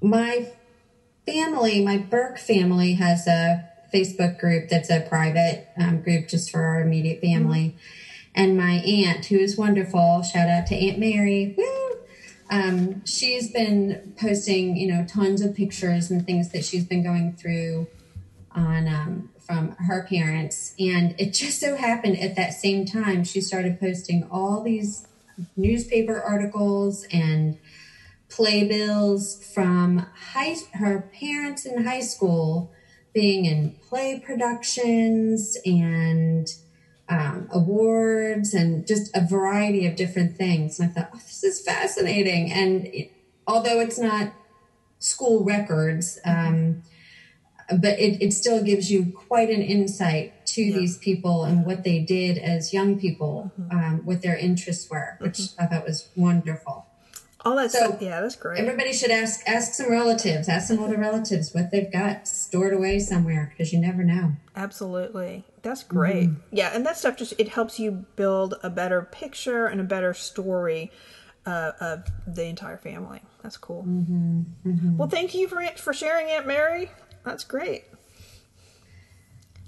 my 0.00 0.52
family, 1.26 1.84
my 1.84 1.98
Burke 1.98 2.38
family, 2.38 2.94
has 2.94 3.26
a 3.26 3.68
Facebook 3.92 4.40
group 4.40 4.70
that's 4.70 4.88
a 4.88 5.00
private 5.00 5.68
um, 5.78 6.00
group 6.00 6.26
just 6.26 6.50
for 6.50 6.62
our 6.62 6.80
immediate 6.80 7.20
family. 7.20 7.76
And 8.34 8.56
my 8.56 8.72
aunt, 8.72 9.26
who 9.26 9.36
is 9.36 9.58
wonderful, 9.58 10.22
shout 10.22 10.48
out 10.48 10.66
to 10.68 10.74
Aunt 10.74 10.98
Mary, 10.98 11.54
woo, 11.58 11.98
um, 12.48 13.04
she's 13.04 13.50
been 13.50 14.14
posting, 14.18 14.78
you 14.78 14.86
know, 14.86 15.04
tons 15.06 15.42
of 15.42 15.54
pictures 15.54 16.10
and 16.10 16.24
things 16.24 16.52
that 16.52 16.64
she's 16.64 16.84
been 16.86 17.02
going 17.02 17.34
through 17.34 17.88
on 18.56 18.88
um, 18.88 19.30
from 19.38 19.76
her 19.86 20.04
parents, 20.08 20.74
and 20.78 21.14
it 21.18 21.32
just 21.32 21.60
so 21.60 21.76
happened 21.76 22.18
at 22.18 22.34
that 22.36 22.54
same 22.54 22.84
time 22.84 23.22
she 23.22 23.40
started 23.40 23.78
posting 23.78 24.26
all 24.30 24.62
these 24.62 25.06
newspaper 25.56 26.20
articles 26.20 27.06
and 27.12 27.58
playbills 28.28 29.44
from 29.54 30.06
high 30.32 30.56
her 30.74 31.08
parents 31.12 31.64
in 31.64 31.84
high 31.84 32.00
school 32.00 32.72
being 33.12 33.46
in 33.46 33.74
play 33.88 34.18
productions 34.18 35.56
and 35.64 36.48
um, 37.08 37.48
awards 37.50 38.52
and 38.52 38.86
just 38.86 39.16
a 39.16 39.20
variety 39.20 39.86
of 39.86 39.96
different 39.96 40.36
things. 40.36 40.78
And 40.78 40.90
I 40.90 40.92
thought, 40.92 41.10
oh, 41.14 41.18
this 41.18 41.44
is 41.44 41.60
fascinating. 41.62 42.52
And 42.52 42.86
it, 42.88 43.12
although 43.46 43.80
it's 43.80 43.98
not 43.98 44.32
school 44.98 45.44
records, 45.44 46.18
um, 46.24 46.82
but 47.68 47.98
it, 47.98 48.22
it 48.22 48.32
still 48.32 48.62
gives 48.62 48.90
you 48.90 49.12
quite 49.28 49.50
an 49.50 49.62
insight 49.62 50.46
to 50.46 50.62
Yeah. 50.62 50.78
these 50.78 50.98
people 50.98 51.44
and 51.44 51.66
what 51.66 51.84
they 51.84 51.98
did 52.00 52.38
as 52.38 52.72
young 52.72 52.98
people, 52.98 53.52
mm-hmm. 53.60 53.76
um, 53.76 54.00
what 54.04 54.22
their 54.22 54.36
interests 54.36 54.88
were, 54.90 55.16
which 55.20 55.38
mm-hmm. 55.38 55.62
I 55.62 55.66
thought 55.66 55.84
was 55.84 56.08
wonderful. 56.16 56.86
All 57.44 57.54
that 57.56 57.70
So, 57.70 57.78
stuff. 57.78 58.02
Yeah, 58.02 58.20
that's 58.22 58.34
great. 58.34 58.58
Everybody 58.58 58.92
should 58.92 59.12
ask 59.12 59.40
ask 59.46 59.74
some 59.74 59.88
relatives, 59.90 60.48
ask 60.48 60.66
some 60.66 60.80
older 60.80 60.96
relatives 60.96 61.54
what 61.54 61.70
they've 61.70 61.92
got 61.92 62.26
stored 62.26 62.74
away 62.74 62.98
somewhere 62.98 63.52
because 63.52 63.72
you 63.72 63.80
never 63.80 64.02
know. 64.02 64.32
Absolutely. 64.56 65.44
That's 65.62 65.84
great. 65.84 66.28
Mm-hmm. 66.30 66.56
Yeah, 66.56 66.70
and 66.74 66.84
that 66.86 66.96
stuff 66.96 67.16
just 67.16 67.34
it 67.38 67.48
helps 67.50 67.78
you 67.78 68.04
build 68.16 68.54
a 68.64 68.70
better 68.70 69.02
picture 69.02 69.66
and 69.66 69.80
a 69.80 69.84
better 69.84 70.12
story 70.12 70.90
uh, 71.44 71.72
of 71.80 72.04
the 72.26 72.46
entire 72.46 72.78
family. 72.78 73.22
That's 73.42 73.56
cool. 73.56 73.84
Well, 74.64 75.08
thank 75.08 75.34
you 75.34 75.46
for 75.46 75.62
for 75.76 75.92
sharing, 75.92 76.28
Aunt 76.28 76.48
Mary. 76.48 76.90
That's 77.26 77.42
great. 77.42 77.84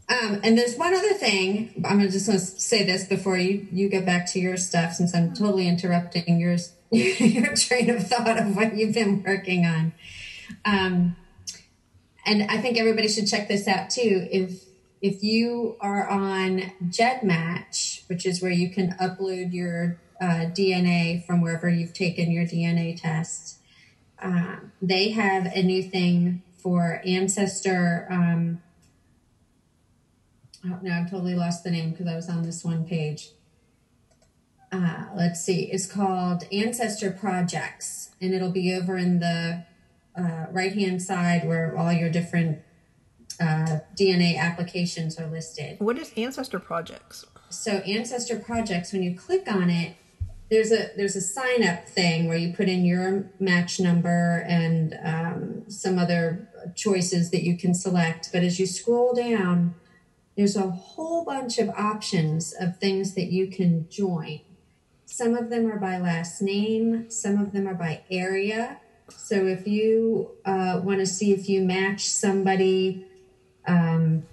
Um, 0.08 0.40
and 0.44 0.56
there's 0.56 0.76
one 0.76 0.94
other 0.94 1.12
thing. 1.12 1.84
I'm 1.84 2.00
just 2.08 2.26
gonna 2.26 2.38
say 2.38 2.84
this 2.84 3.04
before 3.04 3.36
you 3.36 3.66
you 3.72 3.88
get 3.88 4.06
back 4.06 4.30
to 4.32 4.38
your 4.38 4.56
stuff, 4.56 4.94
since 4.94 5.14
I'm 5.14 5.34
totally 5.34 5.66
interrupting 5.66 6.38
yours 6.38 6.72
your 6.92 7.54
train 7.56 7.90
of 7.90 8.06
thought 8.06 8.38
of 8.38 8.56
what 8.56 8.76
you've 8.76 8.94
been 8.94 9.24
working 9.24 9.66
on. 9.66 9.92
Um, 10.64 11.16
and 12.24 12.44
I 12.44 12.58
think 12.58 12.78
everybody 12.78 13.08
should 13.08 13.26
check 13.26 13.48
this 13.48 13.66
out 13.66 13.90
too. 13.90 14.28
If 14.30 14.64
if 15.02 15.24
you 15.24 15.76
are 15.80 16.08
on 16.08 16.72
GEDmatch, 16.84 18.08
which 18.08 18.24
is 18.24 18.40
where 18.40 18.52
you 18.52 18.70
can 18.70 18.92
upload 19.00 19.52
your 19.52 19.98
uh, 20.20 20.46
DNA 20.54 21.26
from 21.26 21.40
wherever 21.40 21.68
you've 21.68 21.92
taken 21.92 22.30
your 22.30 22.44
DNA 22.44 22.98
test, 22.98 23.58
uh, 24.22 24.56
they 24.80 25.10
have 25.10 25.46
a 25.46 25.62
new 25.62 25.82
thing 25.82 26.42
for 26.58 27.00
ancestor. 27.04 28.06
Um, 28.10 28.62
oh, 30.64 30.78
no, 30.82 30.92
I've 30.92 31.10
totally 31.10 31.34
lost 31.34 31.64
the 31.64 31.70
name 31.70 31.90
because 31.90 32.06
I 32.06 32.16
was 32.16 32.28
on 32.28 32.42
this 32.42 32.64
one 32.64 32.84
page. 32.84 33.30
Uh, 34.70 35.06
let's 35.16 35.42
see. 35.42 35.70
It's 35.72 35.86
called 35.86 36.44
Ancestor 36.52 37.10
Projects, 37.10 38.10
and 38.20 38.34
it'll 38.34 38.52
be 38.52 38.74
over 38.74 38.98
in 38.98 39.18
the 39.18 39.64
uh, 40.14 40.46
right 40.50 40.74
hand 40.74 41.02
side 41.02 41.46
where 41.46 41.76
all 41.76 41.92
your 41.92 42.10
different 42.10 42.58
uh, 43.40 43.78
DNA 43.98 44.36
applications 44.36 45.18
are 45.18 45.26
listed. 45.26 45.80
What 45.80 45.98
is 45.98 46.12
Ancestor 46.16 46.58
Projects? 46.58 47.24
So 47.50 47.72
Ancestor 47.78 48.38
Projects, 48.38 48.92
when 48.92 49.02
you 49.02 49.16
click 49.16 49.50
on 49.50 49.70
it, 49.70 49.96
there's 50.50 50.72
a 50.72 50.90
there's 50.96 51.16
a 51.16 51.20
sign 51.20 51.62
up 51.62 51.86
thing 51.86 52.26
where 52.26 52.38
you 52.38 52.54
put 52.54 52.68
in 52.68 52.84
your 52.84 53.30
match 53.38 53.78
number 53.78 54.44
and 54.48 54.98
um, 55.02 55.70
some 55.70 55.98
other 55.98 56.48
choices 56.74 57.30
that 57.30 57.42
you 57.42 57.56
can 57.56 57.74
select. 57.74 58.30
But 58.32 58.42
as 58.42 58.58
you 58.58 58.66
scroll 58.66 59.14
down, 59.14 59.74
there's 60.36 60.56
a 60.56 60.70
whole 60.70 61.24
bunch 61.24 61.58
of 61.58 61.68
options 61.70 62.54
of 62.58 62.78
things 62.78 63.14
that 63.14 63.26
you 63.26 63.48
can 63.48 63.88
join. 63.90 64.40
Some 65.04 65.34
of 65.34 65.50
them 65.50 65.70
are 65.70 65.78
by 65.78 65.98
last 65.98 66.40
name, 66.40 67.10
some 67.10 67.40
of 67.40 67.52
them 67.52 67.66
are 67.66 67.74
by 67.74 68.02
area. 68.10 68.78
So 69.08 69.46
if 69.46 69.66
you 69.66 70.30
uh, 70.44 70.80
want 70.82 71.00
to 71.00 71.06
see 71.06 71.32
if 71.32 71.48
you 71.48 71.62
match 71.62 72.06
somebody, 72.06 73.06
um, 73.66 74.24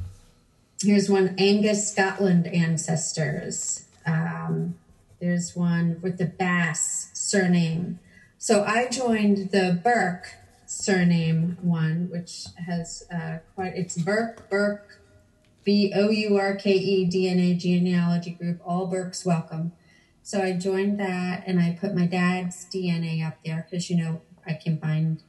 here's 0.82 1.10
one 1.10 1.36
Angus 1.38 1.92
Scotland 1.92 2.48
ancestors. 2.48 3.86
Um, 4.06 4.76
there's 5.20 5.56
one 5.56 6.00
with 6.02 6.18
the 6.18 6.26
Bass 6.26 7.10
surname. 7.14 8.00
So 8.38 8.64
I 8.64 8.88
joined 8.88 9.52
the 9.52 9.80
Burke 9.84 10.34
surname 10.66 11.58
one, 11.62 12.10
which 12.12 12.46
has 12.68 13.04
uh, 13.14 13.40
quite, 13.56 13.76
it's 13.76 13.98
Burke, 13.98 14.50
Burke, 14.50 15.02
B 15.64 15.92
O 15.96 16.10
U 16.10 16.38
R 16.38 16.56
K 16.56 16.72
E 16.72 17.10
DNA 17.10 17.58
genealogy 17.58 18.32
group, 18.32 18.62
all 18.66 18.86
Burkes 18.86 19.26
welcome. 19.26 19.72
So 20.22 20.42
I 20.42 20.54
joined 20.54 21.00
that 21.00 21.44
and 21.46 21.60
I 21.60 21.78
put 21.80 21.96
my 21.96 22.06
dad's 22.06 22.66
DNA 22.66 23.26
up 23.26 23.38
there 23.44 23.68
because, 23.70 23.90
you 23.90 23.98
know, 23.98 24.22
I 24.46 24.54
can 24.54 24.80
find 24.80 25.22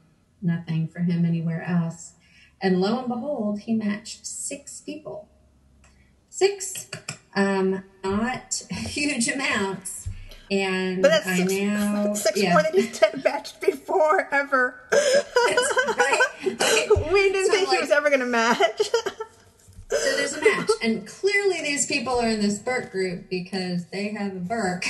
nothing 0.42 0.88
for 0.88 1.00
him 1.00 1.24
anywhere 1.24 1.62
else. 1.62 2.12
And 2.60 2.80
lo 2.80 2.98
and 2.98 3.08
behold, 3.08 3.60
he 3.60 3.74
matched 3.74 4.26
six 4.26 4.80
people. 4.80 5.28
Six, 6.28 6.90
um, 7.36 7.84
not 8.02 8.62
huge 8.70 9.28
amounts. 9.28 10.08
And 10.50 11.02
But 11.02 11.08
that's 11.08 11.26
I 11.26 11.36
six, 11.38 11.52
now, 11.54 12.14
six 12.14 12.40
yeah. 12.40 12.52
more 12.52 12.62
than 12.62 12.72
he's 12.74 12.98
done 13.00 13.20
matched 13.24 13.60
before 13.60 14.28
ever. 14.32 14.80
right. 14.92 16.18
we 16.44 16.54
didn't 17.32 17.46
So, 17.46 17.52
think 17.52 17.68
he 17.68 17.78
was 17.78 17.90
ever 17.90 18.08
going 18.10 18.20
to 18.20 18.26
match. 18.26 18.82
So 19.88 20.16
there's 20.16 20.34
a 20.34 20.40
match, 20.40 20.68
and 20.82 21.06
clearly 21.06 21.62
these 21.62 21.86
people 21.86 22.14
are 22.20 22.26
in 22.28 22.40
this 22.40 22.58
Burke 22.58 22.90
group 22.90 23.28
because 23.30 23.86
they 23.86 24.08
have 24.08 24.34
a 24.34 24.40
Burke 24.40 24.84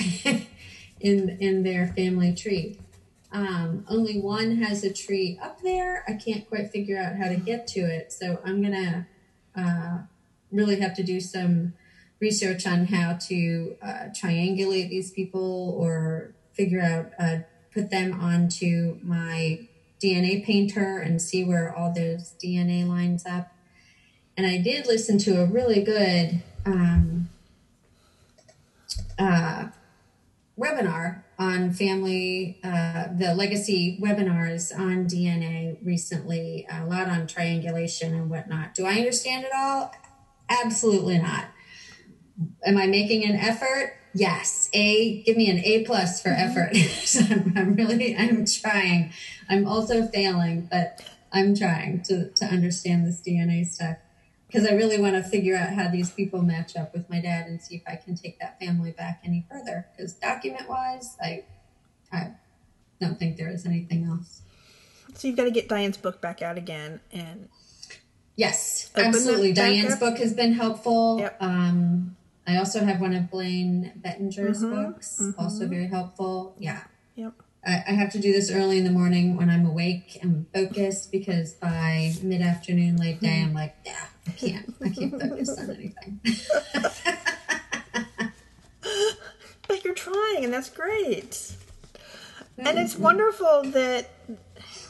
in 1.01 1.37
in 1.39 1.63
their 1.65 1.89
family 1.89 2.35
tree. 2.35 2.79
Um, 3.31 3.85
only 3.91 4.19
one 4.21 4.57
has 4.63 4.85
a 4.85 4.93
tree 4.93 5.39
up 5.43 5.61
there. 5.63 6.03
I 6.09 6.15
can't 6.15 6.49
quite 6.49 6.71
figure 6.71 6.99
out 6.99 7.17
how 7.17 7.29
to 7.29 7.37
get 7.37 7.67
to 7.69 7.81
it, 7.81 8.11
so 8.11 8.41
I'm 8.45 8.63
gonna 8.63 9.07
uh, 9.55 9.99
really 10.51 10.81
have 10.81 10.95
to 10.97 11.03
do 11.03 11.21
some 11.21 11.75
research 12.21 12.67
on 12.67 12.87
how 12.87 13.15
to 13.29 13.77
uh, 13.83 14.09
triangulate 14.15 14.89
these 14.89 15.11
people 15.11 15.75
or 15.79 16.35
figure 16.53 16.81
out 16.81 17.13
uh, 17.19 17.43
put 17.73 17.91
them 17.91 18.19
onto 18.21 18.99
my 19.03 19.67
DNA 20.03 20.45
painter 20.45 20.99
and 20.99 21.21
see 21.21 21.45
where 21.45 21.75
all 21.75 21.93
those 21.93 22.35
DNA 22.43 22.87
lines 22.87 23.25
up 23.27 23.53
and 24.37 24.47
I 24.47 24.59
did 24.59 24.87
listen 24.87 25.17
to 25.19 25.41
a 25.41 25.47
really 25.47 25.83
good 25.83 26.43
um, 26.67 27.31
uh, 29.19 29.69
webinar 30.59 31.23
on 31.39 31.73
family, 31.73 32.59
uh, 32.63 33.09
the 33.17 33.35
legacy 33.35 33.99
webinars 34.01 34.77
on 34.79 35.07
DNA 35.07 35.79
recently, 35.83 36.67
a 36.71 36.85
lot 36.85 37.09
on 37.09 37.27
triangulation 37.27 38.15
and 38.15 38.29
whatnot. 38.29 38.75
Do 38.75 38.85
I 38.85 38.95
understand 38.95 39.45
it 39.45 39.53
all? 39.55 39.95
Absolutely 40.49 41.19
not. 41.19 41.47
Am 42.65 42.77
I 42.77 42.87
making 42.87 43.25
an 43.25 43.37
effort? 43.37 43.97
Yes. 44.15 44.71
A, 44.73 45.23
give 45.23 45.37
me 45.37 45.51
an 45.51 45.59
A 45.59 45.85
plus 45.85 46.23
for 46.23 46.31
effort. 46.31 46.77
so 46.77 47.21
I'm, 47.21 47.53
I'm 47.57 47.75
really, 47.75 48.17
I'm 48.17 48.47
trying. 48.47 49.13
I'm 49.49 49.67
also 49.67 50.07
failing, 50.07 50.69
but 50.71 51.03
I'm 51.33 51.55
trying 51.55 52.03
to, 52.05 52.31
to 52.31 52.45
understand 52.47 53.07
this 53.07 53.21
DNA 53.21 53.67
stuff 53.67 53.97
because 54.47 54.67
I 54.67 54.73
really 54.73 55.01
want 55.01 55.17
to 55.17 55.23
figure 55.23 55.57
out 55.57 55.71
how 55.71 55.89
these 55.89 56.11
people 56.11 56.41
match 56.43 56.77
up 56.77 56.95
with 56.95 57.11
my 57.11 57.21
dad 57.21 57.47
and 57.47 57.61
see 57.61 57.77
if 57.77 57.83
I 57.87 57.97
can 57.97 58.15
take 58.15 58.39
that 58.41 58.59
family 58.59 58.93
back 58.93 59.21
any 59.25 59.45
further. 59.51 59.87
Because 59.97 60.15
document 60.15 60.69
wise, 60.69 61.17
I, 61.23 61.45
I 62.13 62.33
don't 63.01 63.19
think 63.19 63.37
there 63.37 63.51
is 63.51 63.67
anything 63.67 64.05
else. 64.05 64.43
so 65.15 65.29
you've 65.29 65.37
got 65.37 65.45
to 65.45 65.51
get 65.51 65.69
Diane's 65.69 65.97
book 65.97 66.21
back 66.21 66.43
out 66.43 66.57
again. 66.57 67.01
And 67.13 67.49
Yes, 68.37 68.91
absolutely. 68.95 69.53
Diane's 69.53 69.97
book 69.97 70.19
has 70.19 70.35
been 70.35 70.53
helpful. 70.53 71.19
Yep. 71.19 71.37
Um, 71.41 72.16
I 72.47 72.57
also 72.59 72.85
have 72.85 73.01
one 73.01 73.15
of 73.15 73.31
Blaine 73.31 73.93
Bettinger's 74.01 74.63
Mm-hmm. 74.63 74.85
books, 74.93 75.23
also 75.39 75.67
very 75.67 75.89
helpful. 75.89 76.55
Yeah. 76.59 76.83
yep. 77.17 77.33
I, 77.67 77.83
I 77.89 77.93
have 77.93 78.13
to 78.13 78.21
do 78.21 78.33
this 78.33 78.51
early 78.51 78.79
in 78.79 78.85
the 78.85 78.93
morning 78.93 79.37
when 79.37 79.51
I'm 79.51 79.67
awake 79.67 80.19
and 80.23 80.47
focused 80.55 81.11
because 81.11 81.55
by 81.55 82.13
mid 82.23 82.41
afternoon, 82.41 82.97
late 82.97 83.21
day, 83.21 83.43
I'm 83.43 83.53
like, 83.55 83.75
yeah, 83.85 84.07
I 84.29 84.31
can't, 84.31 84.75
I 84.85 84.89
can't 84.91 85.21
focus 85.21 85.59
on 85.59 85.71
anything. 85.71 86.21
But 89.69 89.85
you're 89.85 89.95
trying, 89.95 90.45
and 90.45 90.55
that's 90.55 90.71
great. 90.71 91.53
And 92.57 92.79
it's 92.79 92.97
wonderful 92.97 93.63
that 93.73 94.09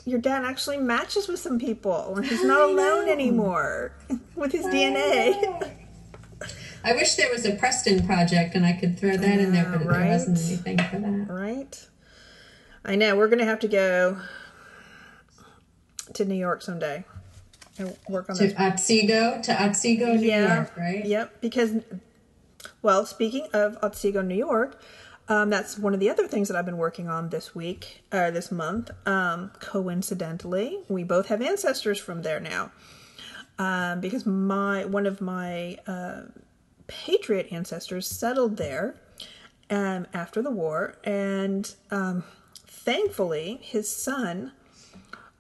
your 0.05 0.19
dad 0.19 0.45
actually 0.45 0.77
matches 0.77 1.29
with 1.29 1.41
some 1.41 1.59
people 1.59 2.15
and 2.17 2.27
he's 2.27 2.45
not 2.45 2.61
I 2.61 2.65
alone 2.65 3.07
know. 3.07 3.13
anymore 3.13 3.93
with 4.37 4.53
his 4.53 4.67
DNA. 4.67 5.86
I 6.87 6.93
wish 6.93 7.17
there 7.17 7.31
was 7.33 7.45
a 7.45 7.57
Preston 7.57 8.07
project 8.07 8.55
and 8.55 8.65
I 8.65 8.73
could 8.73 8.97
throw 8.97 9.17
that 9.17 9.39
in 9.41 9.53
there, 9.53 9.65
but 9.65 9.85
Yeah, 9.85 9.99
there 9.99 10.09
wasn't 10.09 10.39
anything 10.39 10.79
for 10.79 10.99
that. 10.99 11.27
Right? 11.29 11.89
I 12.85 12.95
know 12.95 13.17
we're 13.17 13.27
gonna 13.27 13.45
have 13.45 13.59
to 13.61 13.69
go 13.69 14.19
to 16.15 16.25
New 16.25 16.37
York 16.37 16.63
someday 16.63 17.05
and 17.77 17.97
work 18.09 18.31
on 18.31 18.37
To. 18.37 18.55
Otsego, 18.55 19.41
to 19.43 19.65
Otsego, 19.65 20.15
New 20.15 20.33
York, 20.33 20.77
right? 20.77 21.05
Yep. 21.05 21.41
Because, 21.41 21.73
well, 22.83 23.05
speaking 23.05 23.49
of 23.53 23.77
Otsego, 23.83 24.23
New 24.23 24.37
York, 24.37 24.81
um, 25.29 25.51
that's 25.51 25.77
one 25.77 25.93
of 25.93 25.99
the 25.99 26.09
other 26.09 26.29
things 26.29 26.47
that 26.47 26.57
I've 26.57 26.65
been 26.65 26.79
working 26.79 27.09
on 27.09 27.31
this 27.31 27.53
week, 27.53 28.05
or 28.13 28.31
this 28.31 28.53
month. 28.53 28.93
Um, 29.05 29.51
coincidentally, 29.59 30.79
we 30.89 31.03
both 31.03 31.27
have 31.27 31.43
ancestors 31.43 31.99
from 31.99 32.23
there 32.23 32.39
now. 32.39 32.71
Um, 33.59 34.01
because 34.01 34.25
my 34.25 34.85
one 34.85 35.07
of 35.07 35.21
my 35.21 35.79
uh, 35.87 36.23
patriot 36.87 37.49
ancestors 37.51 38.07
settled 38.07 38.57
there 38.57 38.97
um, 39.71 40.07
after 40.15 40.43
the 40.43 40.51
war, 40.51 40.97
and 41.05 41.75
um, 41.91 42.25
thankfully, 42.67 43.59
his 43.63 43.91
son 43.91 44.53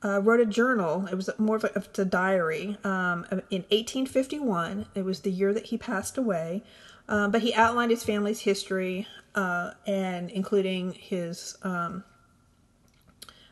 uh, 0.04 0.20
wrote 0.20 0.40
a 0.40 0.46
journal. 0.46 1.06
It 1.10 1.14
was 1.14 1.30
more 1.38 1.56
of 1.56 1.64
a, 1.64 1.74
of 1.76 1.88
a 1.98 2.04
diary. 2.04 2.76
Um, 2.84 3.24
in 3.50 3.62
1851, 3.70 4.86
it 4.94 5.04
was 5.04 5.20
the 5.20 5.30
year 5.30 5.52
that 5.54 5.66
he 5.66 5.78
passed 5.78 6.18
away. 6.18 6.62
Um, 7.08 7.30
but 7.30 7.42
he 7.42 7.54
outlined 7.54 7.90
his 7.90 8.02
family's 8.02 8.40
history, 8.40 9.06
uh, 9.34 9.72
and 9.86 10.30
including 10.30 10.92
his 10.92 11.56
um, 11.62 12.04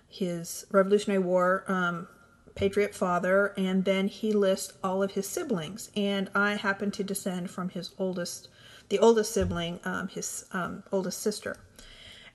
his 0.08 0.66
Revolutionary 0.70 1.22
War 1.22 1.64
um, 1.68 2.08
patriot 2.54 2.94
father, 2.94 3.52
and 3.56 3.84
then 3.84 4.08
he 4.08 4.32
lists 4.32 4.73
all 4.82 5.02
of 5.02 5.12
his 5.12 5.28
siblings. 5.28 5.90
And 5.96 6.30
I 6.34 6.54
happen 6.54 6.90
to 6.92 7.04
descend 7.04 7.50
from 7.50 7.68
his 7.70 7.90
oldest, 7.99 8.49
the 8.88 8.99
oldest 8.99 9.32
sibling, 9.32 9.80
um, 9.84 10.08
his 10.08 10.46
um, 10.52 10.84
oldest 10.92 11.20
sister. 11.20 11.56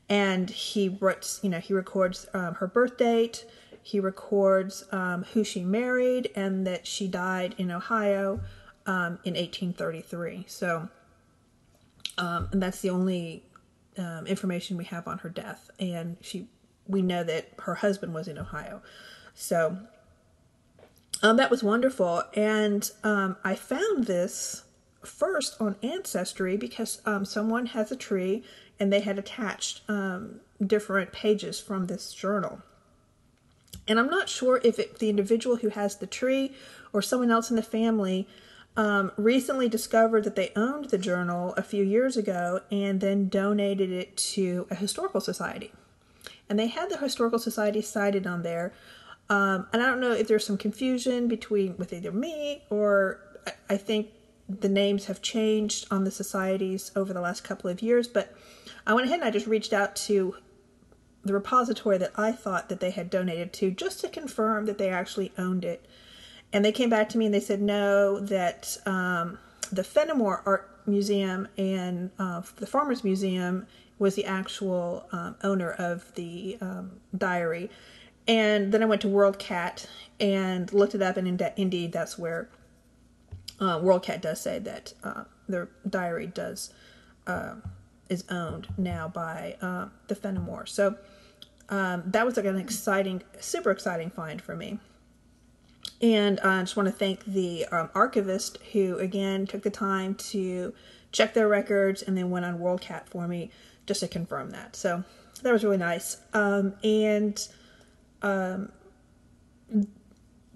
And 0.10 0.50
he 0.50 0.90
writes, 0.90 1.40
you 1.44 1.50
know, 1.50 1.60
he 1.60 1.74
records 1.74 2.28
um, 2.34 2.56
her 2.56 2.68
birth 2.68 2.98
date. 2.98 3.46
He 3.82 4.00
records 4.00 4.84
um, 4.92 5.24
who 5.34 5.44
she 5.44 5.64
married 5.64 6.32
and 6.36 6.68
that 6.68 6.86
she 6.86 7.08
died 7.08 7.56
in 7.58 7.72
Ohio 7.72 8.42
um, 8.86 9.20
in 9.24 9.36
1833. 9.36 10.46
So, 10.48 10.90
um, 12.18 12.50
and 12.52 12.62
that's 12.62 12.82
the 12.82 12.90
only 12.90 13.44
information 14.26 14.78
we 14.78 14.86
have 14.86 15.08
on 15.10 15.18
her 15.20 15.30
death. 15.30 15.70
And 15.78 16.16
she, 16.22 16.48
we 16.88 17.02
know 17.02 17.22
that 17.24 17.50
her 17.60 17.76
husband 17.76 18.14
was 18.14 18.30
in 18.30 18.38
Ohio. 18.38 18.82
So, 19.34 19.78
um, 21.22 21.38
that 21.38 21.52
was 21.52 21.64
wonderful. 21.64 22.24
And 22.34 22.90
um, 23.04 23.38
I 23.44 23.56
found 23.56 24.06
this 24.06 24.64
first 25.04 25.60
on 25.60 25.76
Ancestry 25.82 26.58
because 26.58 27.02
um, 27.06 27.26
someone 27.26 27.68
has 27.68 27.92
a 27.92 27.96
tree 27.96 28.44
and 28.80 28.92
they 28.92 29.02
had 29.02 29.20
attached 29.20 29.82
um, 29.90 30.40
different 30.66 31.12
pages 31.12 31.60
from 31.60 31.88
this 31.88 32.14
journal. 32.14 32.62
And 33.88 34.00
I'm 34.00 34.10
not 34.10 34.30
sure 34.30 34.62
if 34.64 34.80
it, 34.80 35.00
the 35.00 35.10
individual 35.10 35.58
who 35.58 35.70
has 35.70 35.96
the 35.96 36.08
tree 36.08 36.54
or 36.94 37.02
someone 37.02 37.32
else 37.32 37.50
in 37.50 37.56
the 37.56 37.64
family 37.64 38.28
um, 38.78 39.12
recently 39.18 39.68
discovered 39.68 40.24
that 40.24 40.36
they 40.36 40.52
owned 40.56 40.86
the 40.86 40.98
journal 40.98 41.54
a 41.58 41.64
few 41.64 41.84
years 41.84 42.16
ago 42.16 42.62
and 42.72 43.02
then 43.02 43.28
donated 43.28 43.92
it 43.92 44.16
to 44.16 44.68
a 44.70 44.76
historical 44.76 45.20
society. 45.20 45.74
And 46.48 46.58
they 46.58 46.68
had 46.68 46.90
the 46.90 46.98
historical 46.98 47.40
society 47.40 47.82
cited 47.82 48.26
on 48.26 48.44
there. 48.44 48.74
Um, 49.30 49.68
and 49.72 49.82
I 49.82 49.86
don't 49.86 50.00
know 50.00 50.12
if 50.12 50.28
there's 50.28 50.46
some 50.46 50.58
confusion 50.58 51.28
between 51.28 51.78
with 51.78 51.94
either 51.94 52.12
me 52.12 52.64
or 52.70 53.20
I, 53.46 53.52
I 53.74 53.78
think 53.78 54.08
the 54.50 54.70
names 54.70 55.06
have 55.06 55.22
changed 55.22 55.86
on 55.92 56.04
the 56.04 56.12
societies 56.12 56.92
over 56.96 57.14
the 57.14 57.22
last 57.22 57.44
couple 57.44 57.70
of 57.70 57.82
years. 57.82 58.08
But 58.08 58.34
I 58.88 58.94
went 58.94 59.06
ahead 59.06 59.20
and 59.20 59.28
I 59.28 59.32
just 59.32 59.46
reached 59.46 59.74
out 59.74 59.96
to 59.98 60.36
the 61.24 61.34
repository 61.34 61.98
that 62.00 62.12
I 62.16 62.32
thought 62.32 62.70
that 62.70 62.80
they 62.80 62.92
had 62.92 63.10
donated 63.10 63.54
to 63.54 63.72
just 63.72 64.02
to 64.02 64.10
confirm 64.10 64.66
that 64.66 64.78
they 64.78 64.90
actually 64.90 65.32
owned 65.38 65.64
it. 65.64 65.86
And 66.52 66.66
they 66.66 66.72
came 66.72 66.90
back 66.90 67.10
to 67.10 67.18
me 67.18 67.26
and 67.26 67.34
they 67.34 67.40
said 67.40 67.62
no, 67.62 68.20
that 68.22 68.78
um, 68.88 69.38
the 69.72 69.84
Fenimore 69.84 70.42
Art 70.46 70.80
Museum 70.88 71.48
and 71.58 72.10
uh, 72.18 72.42
the 72.56 72.66
Farmers 72.66 73.04
Museum 73.04 73.68
was 74.00 74.16
the 74.16 74.26
actual 74.26 75.06
um, 75.12 75.36
owner 75.44 75.72
of 75.74 76.12
the 76.16 76.58
um, 76.62 76.92
diary. 77.16 77.70
And 78.30 78.72
then 78.72 78.84
I 78.84 78.86
went 78.86 79.02
to 79.02 79.08
WorldCat 79.08 79.88
and 80.20 80.72
looked 80.72 80.94
it 80.94 81.02
up, 81.02 81.18
and 81.18 81.28
in- 81.28 81.52
indeed, 81.58 81.92
that's 81.92 82.18
where 82.18 82.48
uh, 83.60 83.80
WorldCat 83.80 84.22
does 84.22 84.40
say 84.40 84.60
that 84.60 84.94
uh, 85.04 85.24
the 85.48 85.68
diary 85.90 86.28
does 86.28 86.72
uh, 87.26 87.56
is 88.08 88.24
owned 88.30 88.68
now 88.78 89.08
by 89.08 89.58
uh, 89.64 89.88
the 90.08 90.16
Fenimore. 90.16 90.68
So 90.68 90.96
um, 91.70 92.04
that 92.06 92.24
was 92.24 92.38
like 92.38 92.46
an 92.46 92.58
exciting, 92.58 93.24
super 93.40 93.72
exciting 93.72 94.12
find 94.12 94.40
for 94.40 94.56
me. 94.56 94.78
And 96.00 96.40
I 96.42 96.62
just 96.62 96.76
want 96.76 96.88
to 96.88 96.94
thank 96.94 97.26
the 97.26 97.66
um, 97.72 97.90
archivist 97.96 98.60
who, 98.74 99.00
again, 99.00 99.48
took 99.48 99.64
the 99.64 99.72
time 99.72 100.14
to 100.16 100.74
check 101.12 101.34
their 101.34 101.48
records 101.48 102.04
and 102.04 102.16
then 102.16 102.30
went 102.30 102.46
on 102.46 102.60
WorldCat 102.60 103.08
for 103.08 103.28
me 103.28 103.50
just 103.88 104.02
to 104.02 104.08
confirm 104.08 104.52
that. 104.52 104.76
So 104.76 105.04
that 105.42 105.52
was 105.52 105.64
really 105.64 105.78
nice. 105.78 106.18
Um, 106.34 106.74
and 106.84 107.48
um, 108.22 108.72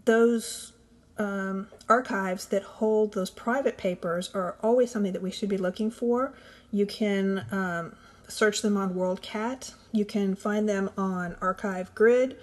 those 0.05 0.73
um, 1.17 1.67
archives 1.87 2.45
that 2.47 2.63
hold 2.63 3.13
those 3.13 3.29
private 3.29 3.77
papers 3.77 4.29
are 4.33 4.57
always 4.61 4.91
something 4.91 5.13
that 5.13 5.21
we 5.21 5.31
should 5.31 5.49
be 5.49 5.57
looking 5.57 5.91
for. 5.91 6.33
You 6.71 6.85
can 6.85 7.45
um, 7.51 7.95
search 8.27 8.61
them 8.61 8.77
on 8.77 8.93
WorldCat. 8.95 9.73
You 9.91 10.05
can 10.05 10.35
find 10.35 10.67
them 10.67 10.89
on 10.97 11.35
Archive 11.41 11.93
Grid 11.93 12.37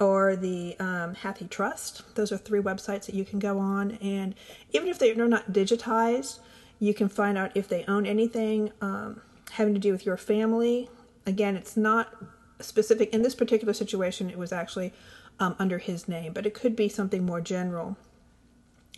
or 0.00 0.34
the 0.34 0.76
um, 0.80 1.14
Hathi 1.14 1.46
Trust. 1.46 2.14
Those 2.16 2.32
are 2.32 2.38
three 2.38 2.60
websites 2.60 3.06
that 3.06 3.14
you 3.14 3.24
can 3.24 3.38
go 3.38 3.58
on, 3.58 3.92
and 4.02 4.34
even 4.72 4.88
if 4.88 4.98
they're 4.98 5.14
not 5.14 5.52
digitized, 5.52 6.40
you 6.78 6.94
can 6.94 7.08
find 7.08 7.36
out 7.36 7.52
if 7.54 7.68
they 7.68 7.84
own 7.84 8.06
anything 8.06 8.72
um, 8.80 9.20
having 9.52 9.74
to 9.74 9.80
do 9.80 9.92
with 9.92 10.06
your 10.06 10.16
family. 10.16 10.88
Again, 11.26 11.54
it's 11.54 11.76
not 11.76 12.14
specific 12.60 13.12
in 13.12 13.22
this 13.22 13.34
particular 13.34 13.72
situation. 13.72 14.30
It 14.30 14.38
was 14.38 14.52
actually 14.52 14.92
um, 15.38 15.56
under 15.58 15.78
his 15.78 16.08
name, 16.08 16.32
but 16.32 16.46
it 16.46 16.54
could 16.54 16.76
be 16.76 16.88
something 16.88 17.24
more 17.24 17.40
general 17.40 17.96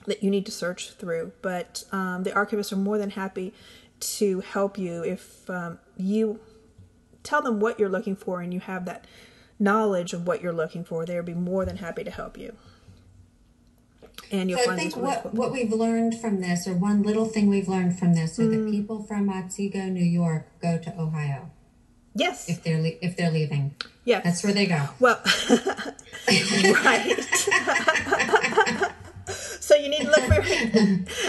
that 0.06 0.22
you 0.22 0.30
need 0.30 0.44
to 0.46 0.52
search 0.52 0.90
through. 0.90 1.32
But 1.42 1.84
um, 1.92 2.24
the 2.24 2.30
archivists 2.30 2.72
are 2.72 2.76
more 2.76 2.98
than 2.98 3.10
happy 3.10 3.54
to 4.00 4.40
help 4.40 4.76
you 4.78 5.02
if 5.04 5.48
um, 5.48 5.78
you 5.96 6.40
tell 7.22 7.40
them 7.42 7.60
what 7.60 7.78
you're 7.78 7.88
looking 7.88 8.16
for 8.16 8.40
and 8.40 8.52
you 8.52 8.58
have 8.60 8.84
that 8.86 9.04
knowledge 9.60 10.12
of 10.12 10.26
what 10.26 10.42
you're 10.42 10.52
looking 10.52 10.82
for. 10.82 11.06
They'll 11.06 11.22
be 11.22 11.34
more 11.34 11.64
than 11.64 11.76
happy 11.76 12.02
to 12.02 12.10
help 12.10 12.36
you. 12.36 12.56
And 14.32 14.50
you'll 14.50 14.58
find 14.58 14.80
So 14.80 14.86
I 14.86 14.90
think 14.90 14.96
what, 14.96 15.22
cool. 15.22 15.30
what 15.32 15.52
we've 15.52 15.72
learned 15.72 16.18
from 16.20 16.40
this, 16.40 16.66
or 16.66 16.74
one 16.74 17.02
little 17.02 17.26
thing 17.26 17.48
we've 17.48 17.68
learned 17.68 17.98
from 17.98 18.14
this, 18.14 18.38
are 18.38 18.42
Mm. 18.44 18.64
that 18.64 18.70
people 18.72 19.02
from 19.02 19.28
Otsego, 19.28 19.84
New 19.84 20.04
York, 20.04 20.46
go 20.60 20.78
to 20.78 21.00
Ohio 21.00 21.50
Yes. 22.14 22.48
if 22.48 22.62
they're 22.62 22.80
le- 22.80 22.98
if 23.00 23.16
they're 23.16 23.30
leaving. 23.30 23.74
yes. 24.04 24.22
That's 24.24 24.44
where 24.44 24.52
they 24.52 24.66
go. 24.66 24.88
Well, 25.00 25.20
right. 26.84 27.16
so 29.26 29.74
you 29.74 29.88
need 29.88 30.02
to 30.02 30.10
look 30.10 30.24
for. 30.24 30.44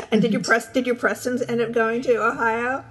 and 0.12 0.22
did 0.22 0.34
you 0.34 0.40
press? 0.40 0.72
Did 0.72 0.86
your 0.86 0.96
Prestons 0.96 1.42
end 1.50 1.62
up 1.62 1.72
going 1.72 2.02
to 2.04 2.16
Ohio? 2.18 2.84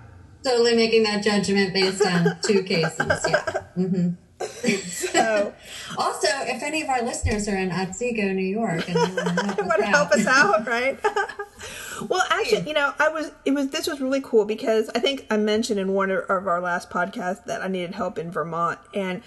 Totally 0.45 0.75
making 0.75 1.03
that 1.05 1.23
judgment 1.23 1.73
based 1.73 2.05
on 2.05 2.37
two 2.43 2.63
cases. 2.65 2.97
Yeah. 3.29 3.45
Mm-hmm. 3.77 4.09
So 5.13 5.53
Also, 5.97 6.29
if 6.29 6.63
any 6.63 6.83
of 6.83 6.89
our 6.89 7.03
listeners 7.03 7.49
are 7.49 7.57
in 7.57 7.71
Otsego, 7.71 8.33
New 8.33 8.43
York, 8.43 8.89
and 8.89 8.97
they 8.97 9.63
want 9.63 9.81
to 9.81 9.87
help 9.87 10.03
help 10.13 10.13
out, 10.13 10.13
us 10.13 10.27
out, 10.27 10.67
right? 10.67 10.99
well, 12.09 12.23
actually, 12.31 12.67
you 12.69 12.75
know, 12.75 12.93
I 12.99 13.09
was. 13.09 13.33
It 13.45 13.53
was. 13.53 13.69
This 13.69 13.87
was 13.87 14.01
really 14.01 14.21
cool 14.21 14.45
because 14.45 14.91
I 14.95 15.01
think 15.01 15.27
I 15.31 15.37
mentioned 15.37 15.79
in 15.81 15.93
one 15.93 16.11
of 16.11 16.29
our 16.29 16.61
last 16.61 16.91
podcasts 16.91 17.45
that 17.45 17.63
I 17.63 17.69
needed 17.69 17.95
help 17.95 18.19
in 18.19 18.31
Vermont, 18.31 18.79
and 18.95 19.23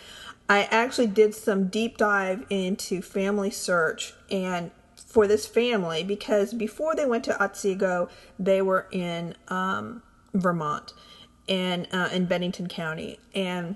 I 0.50 0.64
actually 0.64 1.08
did 1.08 1.36
some 1.36 1.68
deep 1.68 1.98
dive 1.98 2.46
into 2.50 3.02
Family 3.02 3.52
Search 3.52 4.14
and 4.30 4.72
for 4.96 5.28
this 5.28 5.46
family 5.46 6.04
because 6.04 6.54
before 6.54 6.96
they 6.96 7.06
went 7.06 7.24
to 7.24 7.42
Otsego, 7.42 8.10
they 8.38 8.62
were 8.62 8.88
in 8.92 9.36
um, 9.48 10.04
Vermont 10.34 10.94
and 11.48 11.88
uh, 11.92 12.10
in 12.12 12.26
Bennington 12.26 12.68
County, 12.68 13.20
and 13.34 13.76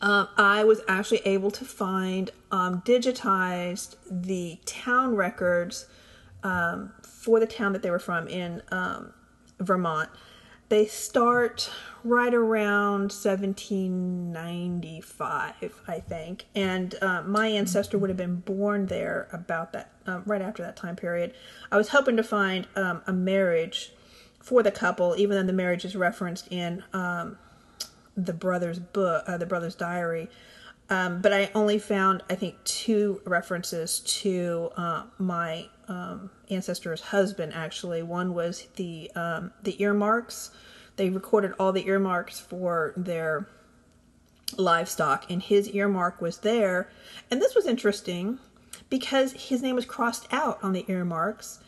um, 0.00 0.28
I 0.36 0.64
was 0.64 0.80
actually 0.88 1.20
able 1.20 1.52
to 1.52 1.64
find 1.64 2.30
um, 2.50 2.82
digitized 2.82 3.94
the 4.10 4.58
town 4.64 5.14
records 5.16 5.86
um, 6.42 6.92
for 7.02 7.38
the 7.40 7.46
town 7.46 7.72
that 7.72 7.80
they 7.82 7.90
were 7.90 7.98
from 7.98 8.28
in 8.28 8.60
um, 8.70 9.14
Vermont. 9.58 10.10
They 10.68 10.84
start 10.86 11.70
right 12.02 12.34
around 12.34 13.12
1795, 13.12 15.80
I 15.86 16.00
think, 16.00 16.46
and 16.56 16.96
uh, 17.00 17.22
my 17.22 17.46
ancestor 17.46 17.98
would 17.98 18.10
have 18.10 18.16
been 18.16 18.40
born 18.40 18.86
there 18.86 19.28
about 19.32 19.72
that 19.72 19.92
um, 20.06 20.24
right 20.26 20.42
after 20.42 20.64
that 20.64 20.74
time 20.76 20.96
period. 20.96 21.34
I 21.70 21.76
was 21.76 21.90
hoping 21.90 22.16
to 22.16 22.24
find 22.24 22.66
a 22.74 23.12
marriage 23.12 23.92
for 24.40 24.60
the 24.62 24.72
couple, 24.72 25.14
even 25.18 25.36
though 25.36 25.42
the 25.42 25.52
marriage 25.52 25.84
is 25.84 25.94
referenced 25.96 26.50
in 26.52 26.84
um, 26.92 27.38
the 28.16 28.32
brother's 28.32 28.78
book, 28.78 29.24
uh, 29.26 29.36
the 29.36 29.46
brother's 29.46 29.74
diary. 29.74 30.28
Um, 30.88 31.20
but 31.20 31.32
I 31.32 31.50
only 31.54 31.78
found, 31.78 32.22
I 32.30 32.36
think, 32.36 32.62
two 32.64 33.20
references 33.24 34.00
to 34.00 34.70
uh, 34.76 35.02
my 35.18 35.66
um, 35.88 36.30
ancestor's 36.48 37.00
husband. 37.00 37.52
Actually, 37.54 38.02
one 38.02 38.34
was 38.34 38.68
the 38.76 39.10
um, 39.14 39.52
the 39.62 39.80
earmarks. 39.82 40.52
They 40.96 41.10
recorded 41.10 41.52
all 41.58 41.72
the 41.72 41.86
earmarks 41.86 42.38
for 42.38 42.94
their 42.96 43.48
livestock, 44.56 45.30
and 45.30 45.42
his 45.42 45.68
earmark 45.70 46.20
was 46.20 46.38
there. 46.38 46.88
And 47.30 47.42
this 47.42 47.54
was 47.54 47.66
interesting 47.66 48.38
because 48.88 49.32
his 49.32 49.62
name 49.62 49.74
was 49.74 49.84
crossed 49.84 50.32
out 50.32 50.58
on 50.62 50.72
the 50.72 50.84
earmarks. 50.88 51.58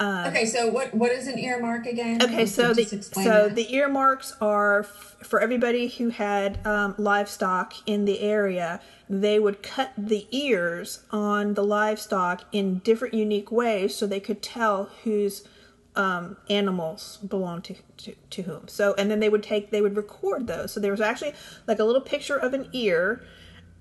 Okay, 0.00 0.44
so 0.44 0.68
what 0.68 0.94
what 0.94 1.10
is 1.10 1.26
an 1.26 1.38
earmark 1.38 1.86
again? 1.86 2.22
Okay, 2.22 2.46
so 2.46 2.74
the 2.74 2.84
so 2.84 3.22
that. 3.22 3.54
the 3.54 3.74
earmarks 3.74 4.34
are 4.40 4.80
f- 4.80 5.16
for 5.22 5.40
everybody 5.40 5.88
who 5.88 6.10
had 6.10 6.64
um, 6.66 6.94
livestock 6.98 7.74
in 7.86 8.04
the 8.04 8.20
area. 8.20 8.80
They 9.08 9.38
would 9.38 9.62
cut 9.62 9.92
the 9.96 10.26
ears 10.30 11.04
on 11.10 11.54
the 11.54 11.62
livestock 11.64 12.44
in 12.52 12.80
different, 12.80 13.14
unique 13.14 13.50
ways, 13.50 13.94
so 13.94 14.06
they 14.06 14.20
could 14.20 14.42
tell 14.42 14.90
whose 15.04 15.46
um, 15.94 16.36
animals 16.50 17.18
belonged 17.26 17.64
to, 17.64 17.74
to 17.98 18.14
to 18.30 18.42
whom. 18.42 18.68
So, 18.68 18.94
and 18.98 19.10
then 19.10 19.20
they 19.20 19.30
would 19.30 19.42
take 19.42 19.70
they 19.70 19.80
would 19.80 19.96
record 19.96 20.46
those. 20.46 20.72
So 20.72 20.80
there 20.80 20.90
was 20.90 21.00
actually 21.00 21.32
like 21.66 21.78
a 21.78 21.84
little 21.84 22.02
picture 22.02 22.36
of 22.36 22.52
an 22.52 22.68
ear, 22.72 23.24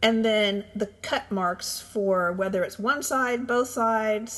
and 0.02 0.24
then 0.24 0.64
the 0.74 0.88
cut 1.02 1.30
marks 1.30 1.82
for 1.82 2.32
whether 2.32 2.64
it's 2.64 2.80
one 2.80 3.04
side, 3.04 3.48
both 3.48 3.68
sides, 3.68 4.32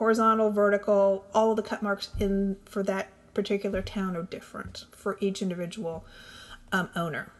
horizontal, 0.00 0.50
vertical, 0.50 1.26
all 1.34 1.50
of 1.50 1.56
the 1.56 1.62
cut 1.62 1.82
marks 1.82 2.08
in 2.18 2.56
for 2.64 2.82
that 2.82 3.10
particular 3.34 3.82
town 3.82 4.16
are 4.16 4.22
different 4.22 4.86
for 4.92 5.18
each 5.20 5.42
individual 5.42 6.06
um, 6.72 6.88
owner. 6.96 7.30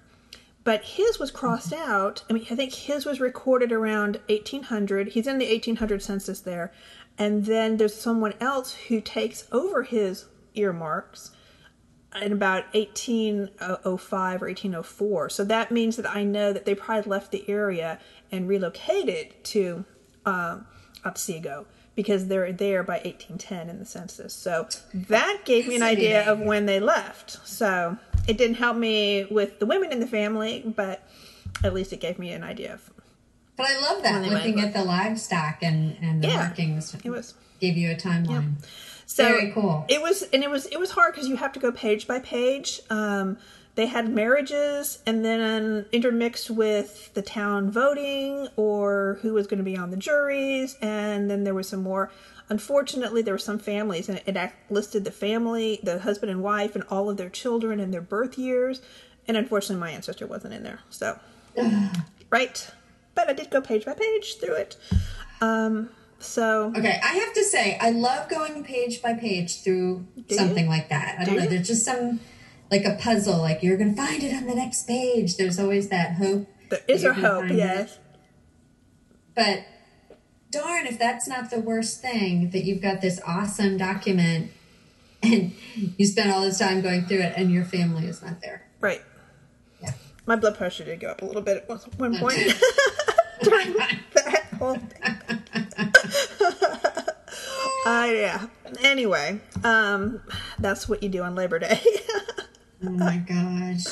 But 0.62 0.85
his 0.85 1.18
was 1.18 1.31
crossed 1.31 1.73
out. 1.73 2.23
I 2.29 2.35
mean, 2.35 2.46
I 2.51 2.55
think 2.55 2.75
his 2.75 3.07
was 3.07 3.18
recorded 3.18 3.73
around 3.73 4.20
1800. 4.29 5.09
He's 5.09 5.27
in 5.27 5.38
the 5.38 5.49
1800 5.51 6.03
census 6.03 6.40
there. 6.40 6.70
And 7.16 7.46
then 7.46 7.79
there's 7.79 7.94
someone 7.94 8.35
else 8.42 8.75
who 8.75 9.01
takes 9.01 9.49
over 9.51 9.85
his 9.85 10.27
earmarks 10.55 11.31
in 12.20 12.31
about 12.31 12.64
1805 12.75 14.42
or 14.42 14.46
1804. 14.46 15.31
So 15.31 15.44
that 15.44 15.70
means 15.70 15.96
that 15.96 16.14
I 16.14 16.25
know 16.25 16.53
that 16.53 16.66
they 16.66 16.75
probably 16.75 17.11
left 17.11 17.33
the 17.33 17.49
area 17.49 17.99
and 18.31 18.46
relocated 18.46 19.42
to 19.44 19.87
um, 20.27 20.66
Otsego 21.07 21.64
because 22.01 22.29
they're 22.29 22.51
there 22.51 22.83
by 22.83 22.95
1810 23.05 23.69
in 23.69 23.79
the 23.79 23.85
census. 23.85 24.33
So 24.33 24.67
that 24.95 25.43
gave 25.45 25.69
me 25.69 25.77
an 25.77 25.83
idea 25.83 26.27
of 26.27 26.41
when 26.41 26.65
they 26.65 26.81
left. 26.81 27.47
So 27.47 27.99
it 28.27 28.39
didn't 28.39 28.57
help 28.57 28.79
me 28.79 29.27
with 29.31 29.59
the 29.59 29.67
women 29.67 29.93
in 29.93 30.01
the 30.01 30.07
family, 30.07 30.63
but 30.65 31.07
at 31.63 31.75
least 31.75 31.93
it 31.93 32.01
gave 32.01 32.19
me 32.19 32.33
an 32.33 32.43
idea 32.43 32.73
of 32.73 32.91
But 33.57 33.67
I 33.67 33.81
love 33.81 34.03
that 34.03 34.23
When 34.23 34.31
looking 34.33 34.61
at 34.61 34.73
the 34.73 34.83
livestock 34.83 35.59
and 35.63 35.97
and 36.01 36.25
the 36.25 36.29
Yeah, 36.29 36.37
markings. 36.37 36.95
it 37.05 37.11
was. 37.11 37.35
gave 37.61 37.77
you 37.77 37.91
a 37.91 37.95
timeline. 37.95 38.55
So 39.05 39.25
Very 39.25 39.51
cool. 39.53 39.85
It 39.89 40.01
was, 40.01 40.23
and 40.33 40.43
it 40.43 40.51
was, 40.51 40.65
it 40.67 40.79
was 40.79 40.93
hard 40.93 41.13
because 41.13 41.29
you 41.29 41.37
have 41.37 41.53
to 41.55 41.61
go 41.61 41.71
page 41.73 42.07
by 42.07 42.21
page. 42.21 42.81
Um, 42.89 43.37
they 43.76 43.87
had 43.87 44.09
marriages, 44.12 44.98
and 45.06 45.24
then 45.24 45.87
intermixed 45.92 46.50
with 46.50 47.12
the 47.14 47.22
town 47.22 47.70
voting 47.70 48.48
or 48.56 49.18
who 49.22 49.33
was 49.35 49.46
going 49.46 49.59
to 49.59 49.64
be 49.64 49.76
on 49.76 49.90
the 49.90 49.96
juries, 49.96 50.76
and 50.83 51.30
then 51.30 51.44
there 51.44 51.54
was 51.54 51.68
some 51.68 51.83
more. 51.83 52.11
Unfortunately, 52.48 53.22
there 53.22 53.35
were 53.35 53.38
some 53.38 53.59
families, 53.61 54.09
and 54.09 54.20
it 54.26 54.52
listed 54.70 55.04
the 55.04 55.12
family, 55.12 55.78
the 55.85 56.00
husband 56.00 56.30
and 56.33 56.42
wife, 56.42 56.74
and 56.74 56.83
all 56.90 57.09
of 57.09 57.16
their 57.16 57.30
children 57.30 57.78
and 57.78 57.94
their 57.94 58.00
birth 58.00 58.37
years. 58.37 58.83
And 59.28 59.37
unfortunately, 59.37 59.80
my 59.80 59.92
ancestor 59.92 60.26
wasn't 60.26 60.54
in 60.54 60.64
there. 60.64 60.80
So, 60.90 61.18
right, 62.30 62.70
but 63.14 63.28
I 63.28 63.33
did 63.35 63.50
go 63.50 63.61
page 63.61 63.85
by 63.85 63.94
page 63.94 64.38
through 64.40 64.54
it. 64.54 64.76
Um, 65.40 65.90
so 66.18 66.72
Okay, 66.76 67.00
I 67.02 67.14
have 67.14 67.33
to 67.35 67.44
say, 67.44 67.78
I 67.80 67.90
love 67.90 68.28
going 68.28 68.64
page 68.64 69.00
by 69.00 69.14
page 69.14 69.62
through 69.62 70.06
something 70.28 70.64
you? 70.64 70.70
like 70.70 70.88
that. 70.90 71.16
I 71.20 71.24
don't 71.24 71.35
Do 71.35 71.38
know. 71.40 71.44
you? 71.44 71.50
There's 71.50 71.68
just 71.68 71.85
some, 71.85 72.20
like 72.70 72.85
a 72.85 72.96
puzzle, 73.00 73.38
like 73.38 73.62
you're 73.62 73.76
going 73.76 73.94
to 73.94 74.00
find 74.00 74.22
it 74.22 74.35
on 74.35 74.46
the 74.46 74.54
next 74.54 74.87
page. 74.87 75.37
There's 75.37 75.59
always 75.59 75.88
that 75.88 76.14
hope. 76.14 76.46
there 76.68 76.80
is 76.88 77.04
a 77.04 77.12
hope, 77.12 77.40
find 77.40 77.50
it. 77.52 77.56
yes. 77.56 77.98
But 79.35 79.64
darn, 80.50 80.87
if 80.87 80.98
that's 80.98 81.26
not 81.26 81.50
the 81.50 81.61
worst 81.61 82.00
thing, 82.00 82.50
that 82.50 82.64
you've 82.64 82.83
got 82.83 83.00
this 83.00 83.20
awesome 83.26 83.76
document 83.76 84.52
and 85.22 85.52
you 85.96 86.06
spend 86.06 86.30
all 86.30 86.42
this 86.42 86.59
time 86.59 86.80
going 86.80 87.06
through 87.06 87.20
it 87.20 87.35
and 87.37 87.50
your 87.50 87.64
family 87.64 88.06
is 88.06 88.22
not 88.22 88.40
there. 88.40 88.66
Right. 88.80 89.02
Yeah. 89.83 89.92
My 90.26 90.37
blood 90.37 90.56
pressure 90.56 90.85
did 90.85 91.00
go 91.00 91.09
up 91.09 91.22
a 91.22 91.24
little 91.24 91.42
bit 91.42 91.64
at 91.68 91.98
one- 91.98 92.16
point 92.18 92.37
during 93.42 93.72
that 93.74 94.46
whole 94.59 94.76
thing. 94.76 95.02
uh, 97.87 98.09
yeah. 98.12 98.46
Anyway, 98.83 99.40
um, 99.64 100.20
that's 100.59 100.88
what 100.88 101.02
you 101.02 101.09
do 101.09 101.22
on 101.22 101.35
Labor 101.35 101.59
Day. 101.59 101.80
Oh 102.85 102.90
my 102.90 103.16
gosh. 103.19 103.85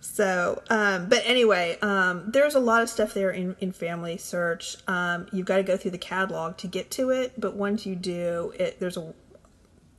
so, 0.00 0.62
um, 0.68 1.08
but 1.08 1.22
anyway, 1.24 1.78
um, 1.80 2.30
there's 2.30 2.54
a 2.54 2.60
lot 2.60 2.82
of 2.82 2.88
stuff 2.88 3.14
there 3.14 3.30
in, 3.30 3.54
in 3.60 3.72
Family 3.72 4.16
Search. 4.16 4.76
Um, 4.88 5.26
you've 5.32 5.46
got 5.46 5.58
to 5.58 5.62
go 5.62 5.76
through 5.76 5.92
the 5.92 5.98
catalog 5.98 6.56
to 6.58 6.66
get 6.66 6.90
to 6.92 7.10
it, 7.10 7.32
but 7.38 7.54
once 7.54 7.86
you 7.86 7.94
do, 7.94 8.52
it 8.58 8.80
there's 8.80 8.96
a, 8.96 9.14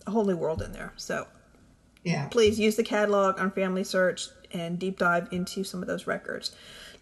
a 0.06 0.12
whole 0.12 0.26
new 0.26 0.36
world 0.38 0.62
in 0.62 0.74
there. 0.74 0.92
So 0.98 1.28
Yeah. 2.04 2.28
please 2.28 2.60
use 2.60 2.76
the 2.76 2.84
catalog 2.84 3.40
on 3.40 3.52
Family 3.52 3.84
Search 3.84 4.28
and 4.52 4.78
deep 4.78 5.00
dive 5.00 5.30
into 5.32 5.64
some 5.64 5.82
of 5.82 5.88
those 5.88 6.06
records. 6.06 6.52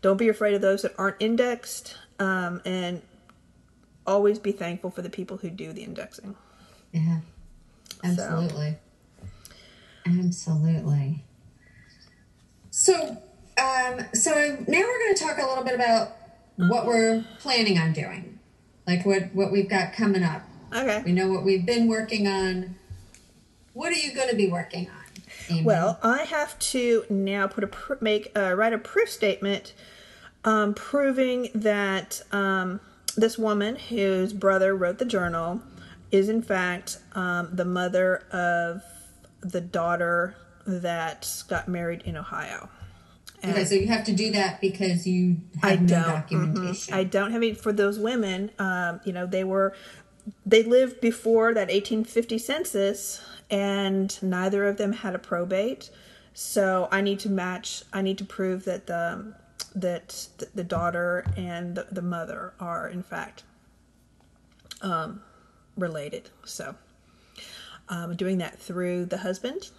Don't 0.01 0.17
be 0.17 0.29
afraid 0.29 0.53
of 0.53 0.61
those 0.61 0.83
that 0.83 0.93
aren't 0.97 1.17
indexed, 1.19 1.95
um, 2.19 2.61
and 2.65 3.01
always 4.07 4.39
be 4.39 4.51
thankful 4.51 4.89
for 4.89 5.01
the 5.01 5.09
people 5.09 5.37
who 5.37 5.49
do 5.49 5.73
the 5.73 5.83
indexing. 5.83 6.35
Yeah. 6.91 7.19
Absolutely. 8.03 8.77
Absolutely. 10.05 11.23
So, 12.81 12.95
um, 13.59 14.05
so 14.15 14.31
now 14.67 14.79
we're 14.79 14.99
going 14.99 15.13
to 15.13 15.23
talk 15.23 15.37
a 15.37 15.45
little 15.45 15.63
bit 15.63 15.75
about 15.75 16.13
what 16.55 16.87
we're 16.87 17.23
planning 17.37 17.77
on 17.77 17.93
doing, 17.93 18.39
like 18.87 19.05
what 19.05 19.35
what 19.35 19.51
we've 19.51 19.69
got 19.69 19.93
coming 19.93 20.23
up. 20.23 20.41
Okay. 20.73 21.03
We 21.05 21.11
know 21.11 21.27
what 21.27 21.43
we've 21.43 21.63
been 21.63 21.87
working 21.87 22.25
on. 22.25 22.73
What 23.73 23.91
are 23.91 23.97
you 23.97 24.15
going 24.15 24.29
to 24.29 24.35
be 24.35 24.49
working 24.49 24.89
on? 24.89 25.21
Amy? 25.51 25.63
Well, 25.63 25.99
I 26.01 26.23
have 26.23 26.57
to 26.57 27.05
now 27.07 27.45
put 27.45 27.63
a 27.63 27.67
pr- 27.67 27.93
make 28.01 28.31
uh, 28.35 28.55
write 28.55 28.73
a 28.73 28.79
proof 28.79 29.11
statement 29.11 29.75
um, 30.43 30.73
proving 30.73 31.49
that 31.53 32.23
um, 32.31 32.79
this 33.15 33.37
woman 33.37 33.75
whose 33.75 34.33
brother 34.33 34.75
wrote 34.75 34.97
the 34.97 35.05
journal 35.05 35.61
is 36.11 36.29
in 36.29 36.41
fact 36.41 36.97
um, 37.13 37.49
the 37.53 37.65
mother 37.65 38.23
of 38.31 38.81
the 39.41 39.61
daughter 39.61 40.35
that 40.79 41.43
got 41.47 41.67
married 41.67 42.03
in 42.05 42.17
Ohio. 42.17 42.69
okay, 43.43 43.65
so 43.65 43.75
you 43.75 43.87
have 43.87 44.05
to 44.05 44.13
do 44.13 44.31
that 44.31 44.61
because 44.61 45.07
you 45.07 45.37
I 45.63 45.71
have 45.71 45.81
no 45.81 45.87
don't. 45.87 46.05
documentation. 46.07 46.93
I 46.93 47.03
don't 47.03 47.31
have 47.31 47.41
any 47.41 47.53
for 47.53 47.73
those 47.73 47.99
women. 47.99 48.51
Um, 48.59 49.01
you 49.03 49.13
know, 49.13 49.25
they 49.25 49.43
were 49.43 49.73
they 50.45 50.63
lived 50.63 51.01
before 51.01 51.53
that 51.53 51.67
1850 51.67 52.37
census, 52.37 53.23
and 53.49 54.21
neither 54.21 54.65
of 54.67 54.77
them 54.77 54.93
had 54.93 55.15
a 55.15 55.19
probate. 55.19 55.89
So 56.33 56.87
I 56.91 57.01
need 57.01 57.19
to 57.21 57.29
match. 57.29 57.83
I 57.91 58.01
need 58.01 58.17
to 58.19 58.25
prove 58.25 58.65
that 58.65 58.87
the 58.87 59.33
that 59.75 60.27
the 60.53 60.63
daughter 60.63 61.25
and 61.37 61.75
the, 61.75 61.87
the 61.91 62.01
mother 62.01 62.53
are 62.59 62.87
in 62.89 63.03
fact 63.03 63.43
um, 64.81 65.21
related. 65.77 66.29
So 66.45 66.75
um, 67.89 68.15
doing 68.15 68.37
that 68.39 68.57
through 68.59 69.05
the 69.05 69.17
husband 69.17 69.69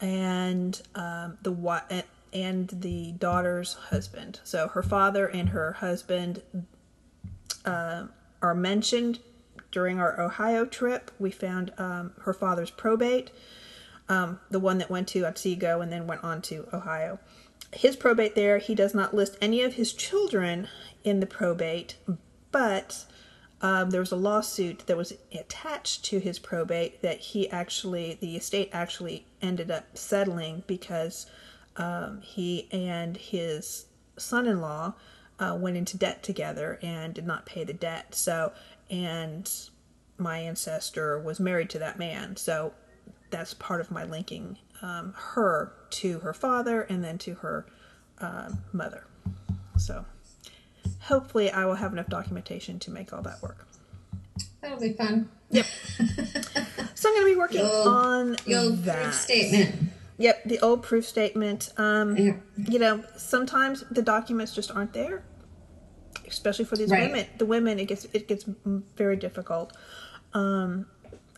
and 0.00 0.80
um, 0.94 1.38
the 1.42 2.04
and 2.32 2.68
the 2.68 3.12
daughter's 3.12 3.74
husband. 3.74 4.40
So 4.44 4.68
her 4.68 4.82
father 4.82 5.26
and 5.26 5.48
her 5.50 5.72
husband 5.72 6.42
uh, 7.64 8.04
are 8.40 8.54
mentioned 8.54 9.18
during 9.72 9.98
our 9.98 10.20
Ohio 10.20 10.64
trip. 10.64 11.10
We 11.18 11.30
found 11.30 11.72
um, 11.78 12.12
her 12.22 12.32
father's 12.32 12.70
probate, 12.70 13.30
um, 14.08 14.40
the 14.50 14.60
one 14.60 14.78
that 14.78 14.90
went 14.90 15.08
to 15.08 15.26
Otsego 15.26 15.80
and 15.80 15.92
then 15.92 16.06
went 16.06 16.24
on 16.24 16.42
to 16.42 16.68
Ohio. 16.72 17.18
His 17.72 17.94
probate 17.96 18.34
there, 18.34 18.58
he 18.58 18.74
does 18.74 18.94
not 18.94 19.14
list 19.14 19.36
any 19.40 19.62
of 19.62 19.74
his 19.74 19.92
children 19.92 20.68
in 21.04 21.20
the 21.20 21.26
probate, 21.26 21.96
but 22.50 23.04
um, 23.62 23.90
there 23.90 24.00
was 24.00 24.12
a 24.12 24.16
lawsuit 24.16 24.84
that 24.86 24.96
was 24.96 25.12
attached 25.32 26.04
to 26.06 26.18
his 26.18 26.38
probate 26.38 27.02
that 27.02 27.18
he 27.18 27.50
actually, 27.50 28.16
the 28.20 28.36
estate 28.36 28.70
actually 28.72 29.26
ended 29.42 29.70
up 29.70 29.96
settling 29.96 30.62
because 30.66 31.26
um, 31.76 32.20
he 32.22 32.68
and 32.72 33.16
his 33.16 33.86
son 34.16 34.46
in 34.46 34.60
law 34.60 34.94
uh, 35.38 35.56
went 35.58 35.76
into 35.76 35.96
debt 35.96 36.22
together 36.22 36.78
and 36.82 37.14
did 37.14 37.26
not 37.26 37.46
pay 37.46 37.64
the 37.64 37.72
debt. 37.72 38.14
So, 38.14 38.52
and 38.90 39.50
my 40.16 40.38
ancestor 40.38 41.18
was 41.18 41.38
married 41.38 41.70
to 41.70 41.78
that 41.80 41.98
man. 41.98 42.36
So 42.36 42.72
that's 43.30 43.54
part 43.54 43.80
of 43.80 43.90
my 43.90 44.04
linking 44.04 44.58
um, 44.82 45.14
her 45.16 45.72
to 45.90 46.18
her 46.20 46.32
father 46.32 46.82
and 46.82 47.04
then 47.04 47.18
to 47.18 47.34
her 47.34 47.66
uh, 48.18 48.50
mother. 48.72 49.06
So 49.76 50.04
hopefully, 51.00 51.50
I 51.50 51.64
will 51.66 51.74
have 51.76 51.92
enough 51.92 52.08
documentation 52.08 52.78
to 52.80 52.90
make 52.90 53.12
all 53.12 53.22
that 53.22 53.42
work. 53.42 53.66
That'll 54.60 54.78
be 54.80 54.92
fun. 54.92 55.28
Yep. 55.50 55.64
so 56.94 57.08
I'm 57.08 57.14
going 57.14 57.26
to 57.26 57.32
be 57.32 57.36
working 57.36 57.60
Old- 57.62 57.86
on 57.88 58.36
The 58.46 58.54
old 58.56 58.84
that. 58.84 59.02
proof 59.02 59.14
statement. 59.14 59.74
Yep, 60.18 60.44
the 60.44 60.58
old 60.60 60.82
proof 60.82 61.06
statement. 61.08 61.70
Um, 61.78 62.16
Yeah. 62.16 62.36
You 62.56 62.78
know, 62.78 63.02
sometimes 63.16 63.84
the 63.90 64.02
documents 64.02 64.54
just 64.54 64.70
aren't 64.70 64.92
there, 64.92 65.22
especially 66.28 66.66
for 66.66 66.76
these 66.76 66.90
Right. 66.90 67.08
women. 67.10 67.26
The 67.38 67.46
women, 67.46 67.78
it 67.78 67.86
gets 67.86 68.06
it 68.12 68.28
gets 68.28 68.44
very 68.96 69.16
difficult. 69.16 69.72
Um, 70.34 70.86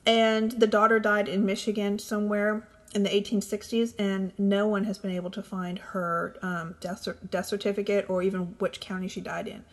and 0.05 0.51
the 0.53 0.67
daughter 0.67 0.99
died 0.99 1.29
in 1.29 1.47
Michigan 1.47 1.99
somewhere 2.01 2.67
in 2.95 3.03
the 3.05 3.11
1860s, 3.11 3.95
and 3.99 4.33
no 4.39 4.67
one 4.67 4.85
has 4.85 4.99
been 4.99 5.11
able 5.11 5.31
to 5.31 5.43
find 5.43 5.79
her 5.79 6.37
um, 6.43 6.75
death 6.81 7.09
death 7.31 7.47
certificate 7.47 8.09
or 8.11 8.23
even 8.23 8.55
which 8.59 8.81
county 8.81 9.09
she 9.09 9.21
died 9.21 9.49
in. 9.49 9.65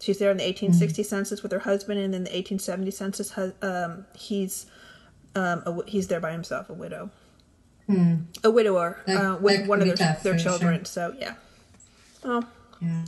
She's 0.00 0.18
there 0.18 0.30
in 0.30 0.36
the 0.36 0.44
1860 0.44 1.02
census 1.02 1.42
with 1.42 1.52
her 1.52 1.60
husband, 1.60 2.00
and 2.00 2.12
then 2.14 2.24
the 2.24 2.30
1870 2.30 2.90
census. 2.90 3.38
Um, 3.62 4.06
he's 4.16 4.66
um, 5.34 5.62
a 5.66 5.84
he's 5.86 6.08
there 6.08 6.20
by 6.20 6.32
himself, 6.32 6.68
a 6.70 6.74
widow 6.74 7.10
a 8.42 8.50
widower 8.50 9.00
That- 9.06 9.16
uh, 9.22 9.36
with 9.36 9.66
one 9.68 9.80
of 9.82 9.86
their, 9.86 9.96
tough, 9.96 10.22
their 10.22 10.38
children. 10.38 10.78
sure. 10.78 10.84
So 10.86 11.14
yeah. 11.18 11.34
Well, 12.24 12.44
Yeah. 12.80 13.04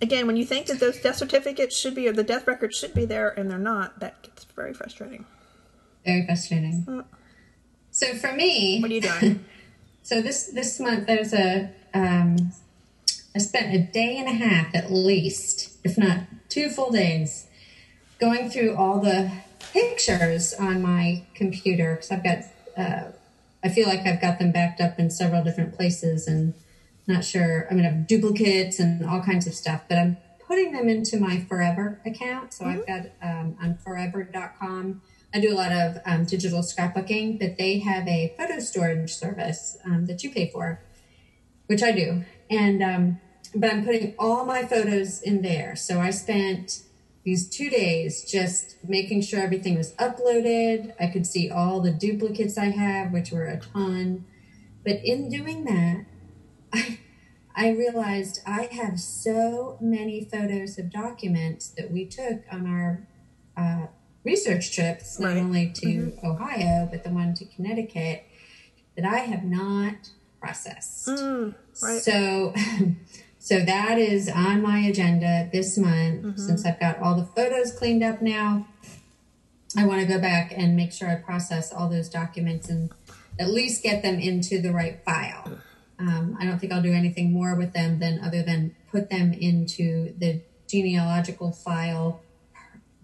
again, 0.00 0.28
when 0.28 0.36
you 0.36 0.44
think 0.44 0.66
that 0.66 0.78
those 0.78 1.00
death 1.00 1.16
certificates 1.16 1.76
should 1.76 1.96
be 1.96 2.06
or 2.06 2.12
the 2.12 2.22
death 2.22 2.46
records 2.46 2.76
should 2.78 2.94
be 2.94 3.04
there 3.04 3.30
and 3.30 3.50
they're 3.50 3.58
not, 3.58 3.98
that 3.98 4.22
gets 4.22 4.44
very 4.44 4.72
frustrating. 4.72 5.24
Very 6.04 6.24
frustrating. 6.24 7.04
So 7.96 8.12
for 8.14 8.30
me, 8.30 8.80
What 8.82 8.90
are 8.90 8.94
you 8.94 9.00
doing? 9.00 9.44
So 10.02 10.20
this 10.22 10.46
this 10.48 10.78
month 10.78 11.06
there's 11.08 11.32
a 11.32 11.70
um, 11.92 12.52
I 13.34 13.38
spent 13.38 13.74
a 13.74 13.78
day 13.90 14.18
and 14.18 14.28
a 14.28 14.32
half 14.32 14.72
at 14.72 14.92
least, 14.92 15.78
if 15.82 15.98
not 15.98 16.18
two 16.48 16.68
full 16.68 16.92
days, 16.92 17.48
going 18.20 18.48
through 18.50 18.76
all 18.76 19.00
the 19.00 19.32
pictures 19.72 20.54
on 20.54 20.80
my 20.80 21.24
computer 21.34 21.94
because 21.94 22.12
I've 22.12 22.22
got 22.22 22.38
uh, 22.76 23.12
I 23.64 23.68
feel 23.70 23.88
like 23.88 24.06
I've 24.06 24.20
got 24.20 24.38
them 24.38 24.52
backed 24.52 24.80
up 24.80 25.00
in 25.00 25.10
several 25.10 25.42
different 25.42 25.74
places 25.74 26.28
and 26.28 26.54
not 27.08 27.24
sure. 27.24 27.66
I 27.68 27.74
mean, 27.74 27.86
I 27.86 27.88
have 27.88 28.06
duplicates 28.06 28.78
and 28.78 29.04
all 29.04 29.22
kinds 29.22 29.46
of 29.48 29.54
stuff, 29.54 29.82
but 29.88 29.96
I'm 29.98 30.18
putting 30.46 30.70
them 30.70 30.88
into 30.88 31.18
my 31.18 31.40
Forever 31.48 32.00
account. 32.04 32.52
So 32.52 32.66
I've 32.66 32.86
got 32.86 33.06
um, 33.22 33.56
on 33.60 33.78
forever.com. 33.82 35.00
I 35.34 35.40
do 35.40 35.52
a 35.52 35.54
lot 35.54 35.72
of 35.72 35.98
um, 36.06 36.24
digital 36.24 36.60
scrapbooking, 36.60 37.38
but 37.38 37.58
they 37.58 37.78
have 37.80 38.06
a 38.08 38.34
photo 38.38 38.58
storage 38.58 39.14
service 39.14 39.76
um, 39.84 40.06
that 40.06 40.22
you 40.22 40.30
pay 40.30 40.50
for, 40.50 40.80
which 41.66 41.82
I 41.82 41.92
do. 41.92 42.24
And, 42.48 42.82
um, 42.82 43.20
but 43.54 43.72
I'm 43.72 43.84
putting 43.84 44.14
all 44.18 44.44
my 44.44 44.64
photos 44.64 45.20
in 45.20 45.42
there. 45.42 45.76
So 45.76 46.00
I 46.00 46.10
spent 46.10 46.82
these 47.24 47.48
two 47.48 47.68
days 47.68 48.24
just 48.24 48.76
making 48.86 49.20
sure 49.20 49.40
everything 49.40 49.76
was 49.76 49.92
uploaded. 49.94 50.94
I 51.00 51.08
could 51.08 51.26
see 51.26 51.50
all 51.50 51.80
the 51.80 51.90
duplicates 51.90 52.56
I 52.56 52.66
have, 52.66 53.12
which 53.12 53.32
were 53.32 53.46
a 53.46 53.58
ton. 53.58 54.24
But 54.84 55.00
in 55.04 55.28
doing 55.28 55.64
that, 55.64 56.06
I, 56.72 57.00
I 57.56 57.70
realized 57.70 58.40
I 58.46 58.68
have 58.70 59.00
so 59.00 59.76
many 59.80 60.24
photos 60.24 60.78
of 60.78 60.92
documents 60.92 61.68
that 61.76 61.90
we 61.90 62.04
took 62.04 62.42
on 62.52 62.66
our 62.66 63.08
uh, 63.56 63.86
research 64.26 64.74
trips, 64.74 65.18
not 65.18 65.28
Right. 65.28 65.36
only 65.38 65.70
to 65.70 65.86
mm-hmm. 65.86 66.26
Ohio, 66.26 66.88
but 66.90 67.04
the 67.04 67.10
one 67.10 67.32
to 67.34 67.44
Connecticut, 67.44 68.24
that 68.96 69.06
I 69.06 69.20
have 69.20 69.44
not 69.44 70.10
processed. 70.40 71.06
Mm, 71.06 71.54
right. 71.82 72.02
So, 72.02 72.52
so 73.38 73.60
that 73.60 73.98
is 73.98 74.28
on 74.28 74.62
my 74.62 74.80
agenda 74.80 75.48
this 75.52 75.78
month. 75.78 76.22
Mm-hmm. 76.24 76.40
Since 76.40 76.66
I've 76.66 76.80
got 76.80 76.98
all 76.98 77.14
the 77.14 77.24
photos 77.24 77.72
cleaned 77.72 78.02
up 78.02 78.20
now, 78.20 78.66
I 79.76 79.86
want 79.86 80.00
to 80.00 80.06
go 80.06 80.18
back 80.20 80.52
and 80.56 80.74
make 80.74 80.92
sure 80.92 81.08
I 81.08 81.16
process 81.16 81.72
all 81.72 81.88
those 81.88 82.08
documents 82.08 82.68
and 82.68 82.90
at 83.38 83.48
least 83.48 83.82
get 83.82 84.02
them 84.02 84.18
into 84.18 84.60
the 84.60 84.72
right 84.72 85.02
file. 85.04 85.58
Um, 85.98 86.36
I 86.40 86.46
don't 86.46 86.58
think 86.58 86.72
I'll 86.72 86.82
do 86.82 86.92
anything 86.92 87.32
more 87.32 87.54
with 87.54 87.72
them 87.72 87.98
than 88.00 88.20
other 88.20 88.42
than 88.42 88.74
put 88.90 89.08
them 89.10 89.32
into 89.32 90.14
the 90.18 90.42
genealogical 90.66 91.52
file 91.52 92.22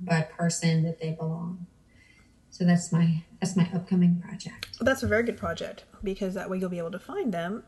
by 0.04 0.22
person 0.22 0.82
that 0.84 1.00
they 1.00 1.12
belong. 1.12 1.66
So 2.50 2.64
that's 2.64 2.92
my 2.92 3.24
that's 3.40 3.56
my 3.56 3.68
upcoming 3.74 4.20
project. 4.20 4.68
Well, 4.78 4.84
that's 4.84 5.02
a 5.02 5.06
very 5.06 5.22
good 5.22 5.38
project 5.38 5.84
because 6.02 6.34
that 6.34 6.50
way 6.50 6.58
you'll 6.58 6.68
be 6.68 6.78
able 6.78 6.90
to 6.90 6.98
find 6.98 7.32
them 7.32 7.64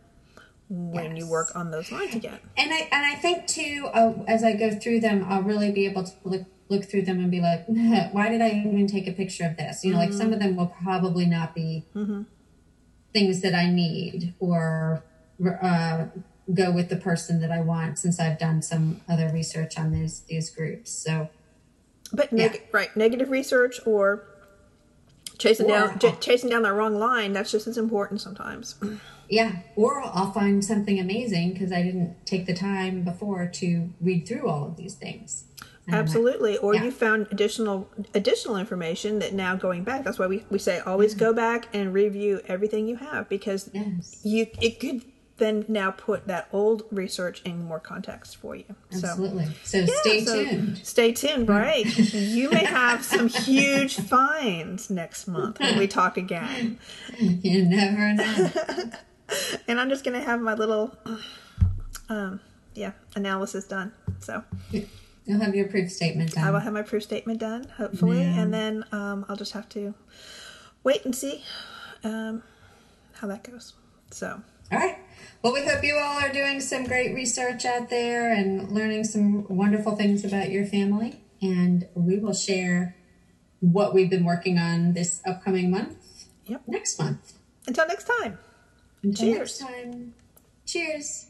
when 0.69 1.17
you 1.17 1.29
work 1.29 1.55
on 1.55 1.71
those 1.71 1.91
lines 1.91 2.15
again. 2.15 2.39
And 2.57 2.73
I 2.73 2.89
and 2.93 3.07
I 3.07 3.15
think 3.15 3.47
too, 3.47 3.89
uh, 3.93 4.13
as 4.29 4.45
I 4.45 4.55
go 4.55 4.71
through 4.79 5.01
them, 5.01 5.25
I'll 5.29 5.43
really 5.43 5.73
be 5.73 5.87
able 5.87 6.05
to 6.05 6.13
look 6.25 6.43
look 6.69 6.85
through 6.85 7.03
them 7.03 7.19
and 7.19 7.31
be 7.31 7.41
like, 7.41 7.65
why 8.13 8.29
did 8.29 8.41
I 8.41 8.51
even 8.51 8.87
take 8.87 9.07
a 9.07 9.13
picture 9.13 9.45
of 9.45 9.57
this? 9.57 9.85
You 9.85 9.93
know, 9.93 9.99
like 9.99 10.13
some 10.13 10.33
of 10.33 10.39
them 10.39 10.57
will 10.57 10.75
probably 10.83 11.27
not 11.27 11.55
be 11.55 11.85
things 13.13 13.41
that 13.43 13.55
I 13.55 13.71
need 13.71 14.35
or 14.41 15.05
uh, 15.63 16.07
go 16.53 16.71
with 16.73 16.89
the 16.89 16.97
person 16.97 17.41
that 17.41 17.51
I 17.51 17.61
want 17.61 17.99
since 17.99 18.21
I've 18.21 18.39
done 18.39 18.61
some 18.61 19.01
other 19.09 19.31
research 19.31 19.79
on 19.79 19.93
these 19.93 20.21
these 20.29 20.51
groups. 20.51 20.91
So 20.91 21.31
But 22.15 22.33
neg- 22.33 22.63
right, 22.73 22.95
negative 22.97 23.31
research 23.31 23.81
or 23.87 24.25
chasing 25.39 25.67
Or- 25.67 25.69
down 25.71 25.99
j- 25.99 26.15
chasing 26.21 26.51
down 26.51 26.63
the 26.63 26.73
wrong 26.73 26.95
line. 26.99 27.33
That's 27.33 27.51
just 27.51 27.67
as 27.67 27.77
important 27.79 28.21
sometimes. 28.21 28.77
yeah, 29.29 29.57
or 29.77 30.01
I'll 30.01 30.31
find 30.33 30.65
something 30.65 30.99
amazing 31.01 31.53
because 31.53 31.73
I 31.73 31.83
didn't 31.83 32.25
take 32.27 32.47
the 32.47 32.55
time 32.55 33.03
before 33.03 33.47
to 33.55 33.91
read 34.01 34.27
through 34.29 34.49
all 34.49 34.65
of 34.67 34.77
these 34.77 34.95
things. 34.95 35.45
And 35.87 35.97
Absolutely. 35.97 36.57
Or 36.59 36.75
yeah. 36.75 36.85
you 36.85 36.91
found 36.91 37.27
additional 37.31 37.91
additional 38.15 38.57
information 38.57 39.19
that 39.19 39.35
now 39.35 39.55
going 39.57 39.85
back. 39.85 40.03
That's 40.05 40.19
why 40.19 40.27
we, 40.27 40.45
we 40.51 40.59
say 40.59 40.79
always 40.79 41.15
go 41.15 41.35
back 41.35 41.69
and 41.75 41.93
review 41.93 42.41
everything 42.49 42.87
you 42.87 42.97
have 42.97 43.29
because 43.29 43.69
Yes. 43.75 44.21
you 44.25 44.47
it 44.63 44.81
could 44.81 45.03
then 45.39 45.65
now 45.67 45.91
put 45.91 46.27
that 46.29 46.49
old 46.53 46.85
research 46.93 47.43
in 47.43 47.65
more 47.65 47.81
context 47.81 48.37
for 48.37 48.55
you. 48.55 48.65
So 48.91 49.09
Absolutely. 49.09 49.49
So 49.65 49.79
yeah, 49.79 49.87
stay 50.01 50.25
so 50.25 50.45
tuned. 50.45 50.79
Stay 50.79 51.13
tuned, 51.13 51.49
right? 51.49 51.87
you 52.15 52.51
may 52.51 52.65
have 52.65 53.05
some 53.05 53.29
huge 53.29 53.97
finds 53.97 54.91
next 54.91 55.27
month 55.27 55.59
when 55.59 55.79
we 55.79 55.87
talk 55.87 56.17
again. 56.17 56.79
You 57.19 57.65
never 57.65 58.15
know. 58.15 58.51
And 59.67 59.81
I'm 59.81 59.89
just 59.89 60.05
gonna 60.05 60.21
have 60.21 60.41
my 60.41 60.53
little 60.53 60.95
um 62.11 62.41
yeah, 62.75 62.93
analysis 63.17 63.65
done. 63.65 63.91
So 64.21 64.45
You'll 65.27 65.41
have 65.41 65.55
your 65.55 65.69
proof 65.69 65.91
statement 65.91 66.33
done. 66.35 66.45
I 66.45 66.51
will 66.51 66.61
have 66.61 66.75
my 66.75 66.83
proof 66.83 67.03
statement 67.03 67.41
done, 67.41 67.65
hopefully, 67.77 68.23
and 68.23 68.53
then 68.53 68.85
um, 68.93 69.25
I'll 69.29 69.37
just 69.37 69.53
have 69.53 69.69
to 69.71 69.95
wait 70.83 71.05
and 71.07 71.17
see 71.17 71.43
um, 72.05 72.43
how 73.15 73.29
that 73.29 73.43
goes. 73.43 73.73
So, 74.11 74.43
All 74.71 74.79
right. 74.79 74.99
Well, 75.43 75.53
we 75.53 75.65
hope 75.67 75.85
you 75.85 75.97
all 75.97 76.19
are 76.21 76.33
doing 76.33 76.61
some 76.61 76.85
great 76.85 77.15
research 77.15 77.65
out 77.65 77.91
there 77.91 78.33
and 78.33 78.73
learning 78.73 79.05
some 79.05 79.47
wonderful 79.49 79.95
things 79.95 80.25
about 80.25 80.51
your 80.51 80.65
family. 80.65 81.21
And 81.43 81.87
we 81.95 82.19
will 82.19 82.33
share 82.33 82.97
what 83.61 83.95
we've 83.95 84.11
been 84.11 84.25
working 84.25 84.59
on 84.59 84.95
this 84.95 85.21
upcoming 85.27 85.71
month 85.71 86.27
yep. 86.47 86.63
next 86.67 86.99
month. 86.99 87.35
Until 87.67 87.87
next 87.87 88.05
time. 88.05 88.39
Until 89.03 89.35
Cheers. 89.35 89.61
next 89.61 89.73
time. 89.73 90.15
Cheers. 90.67 91.27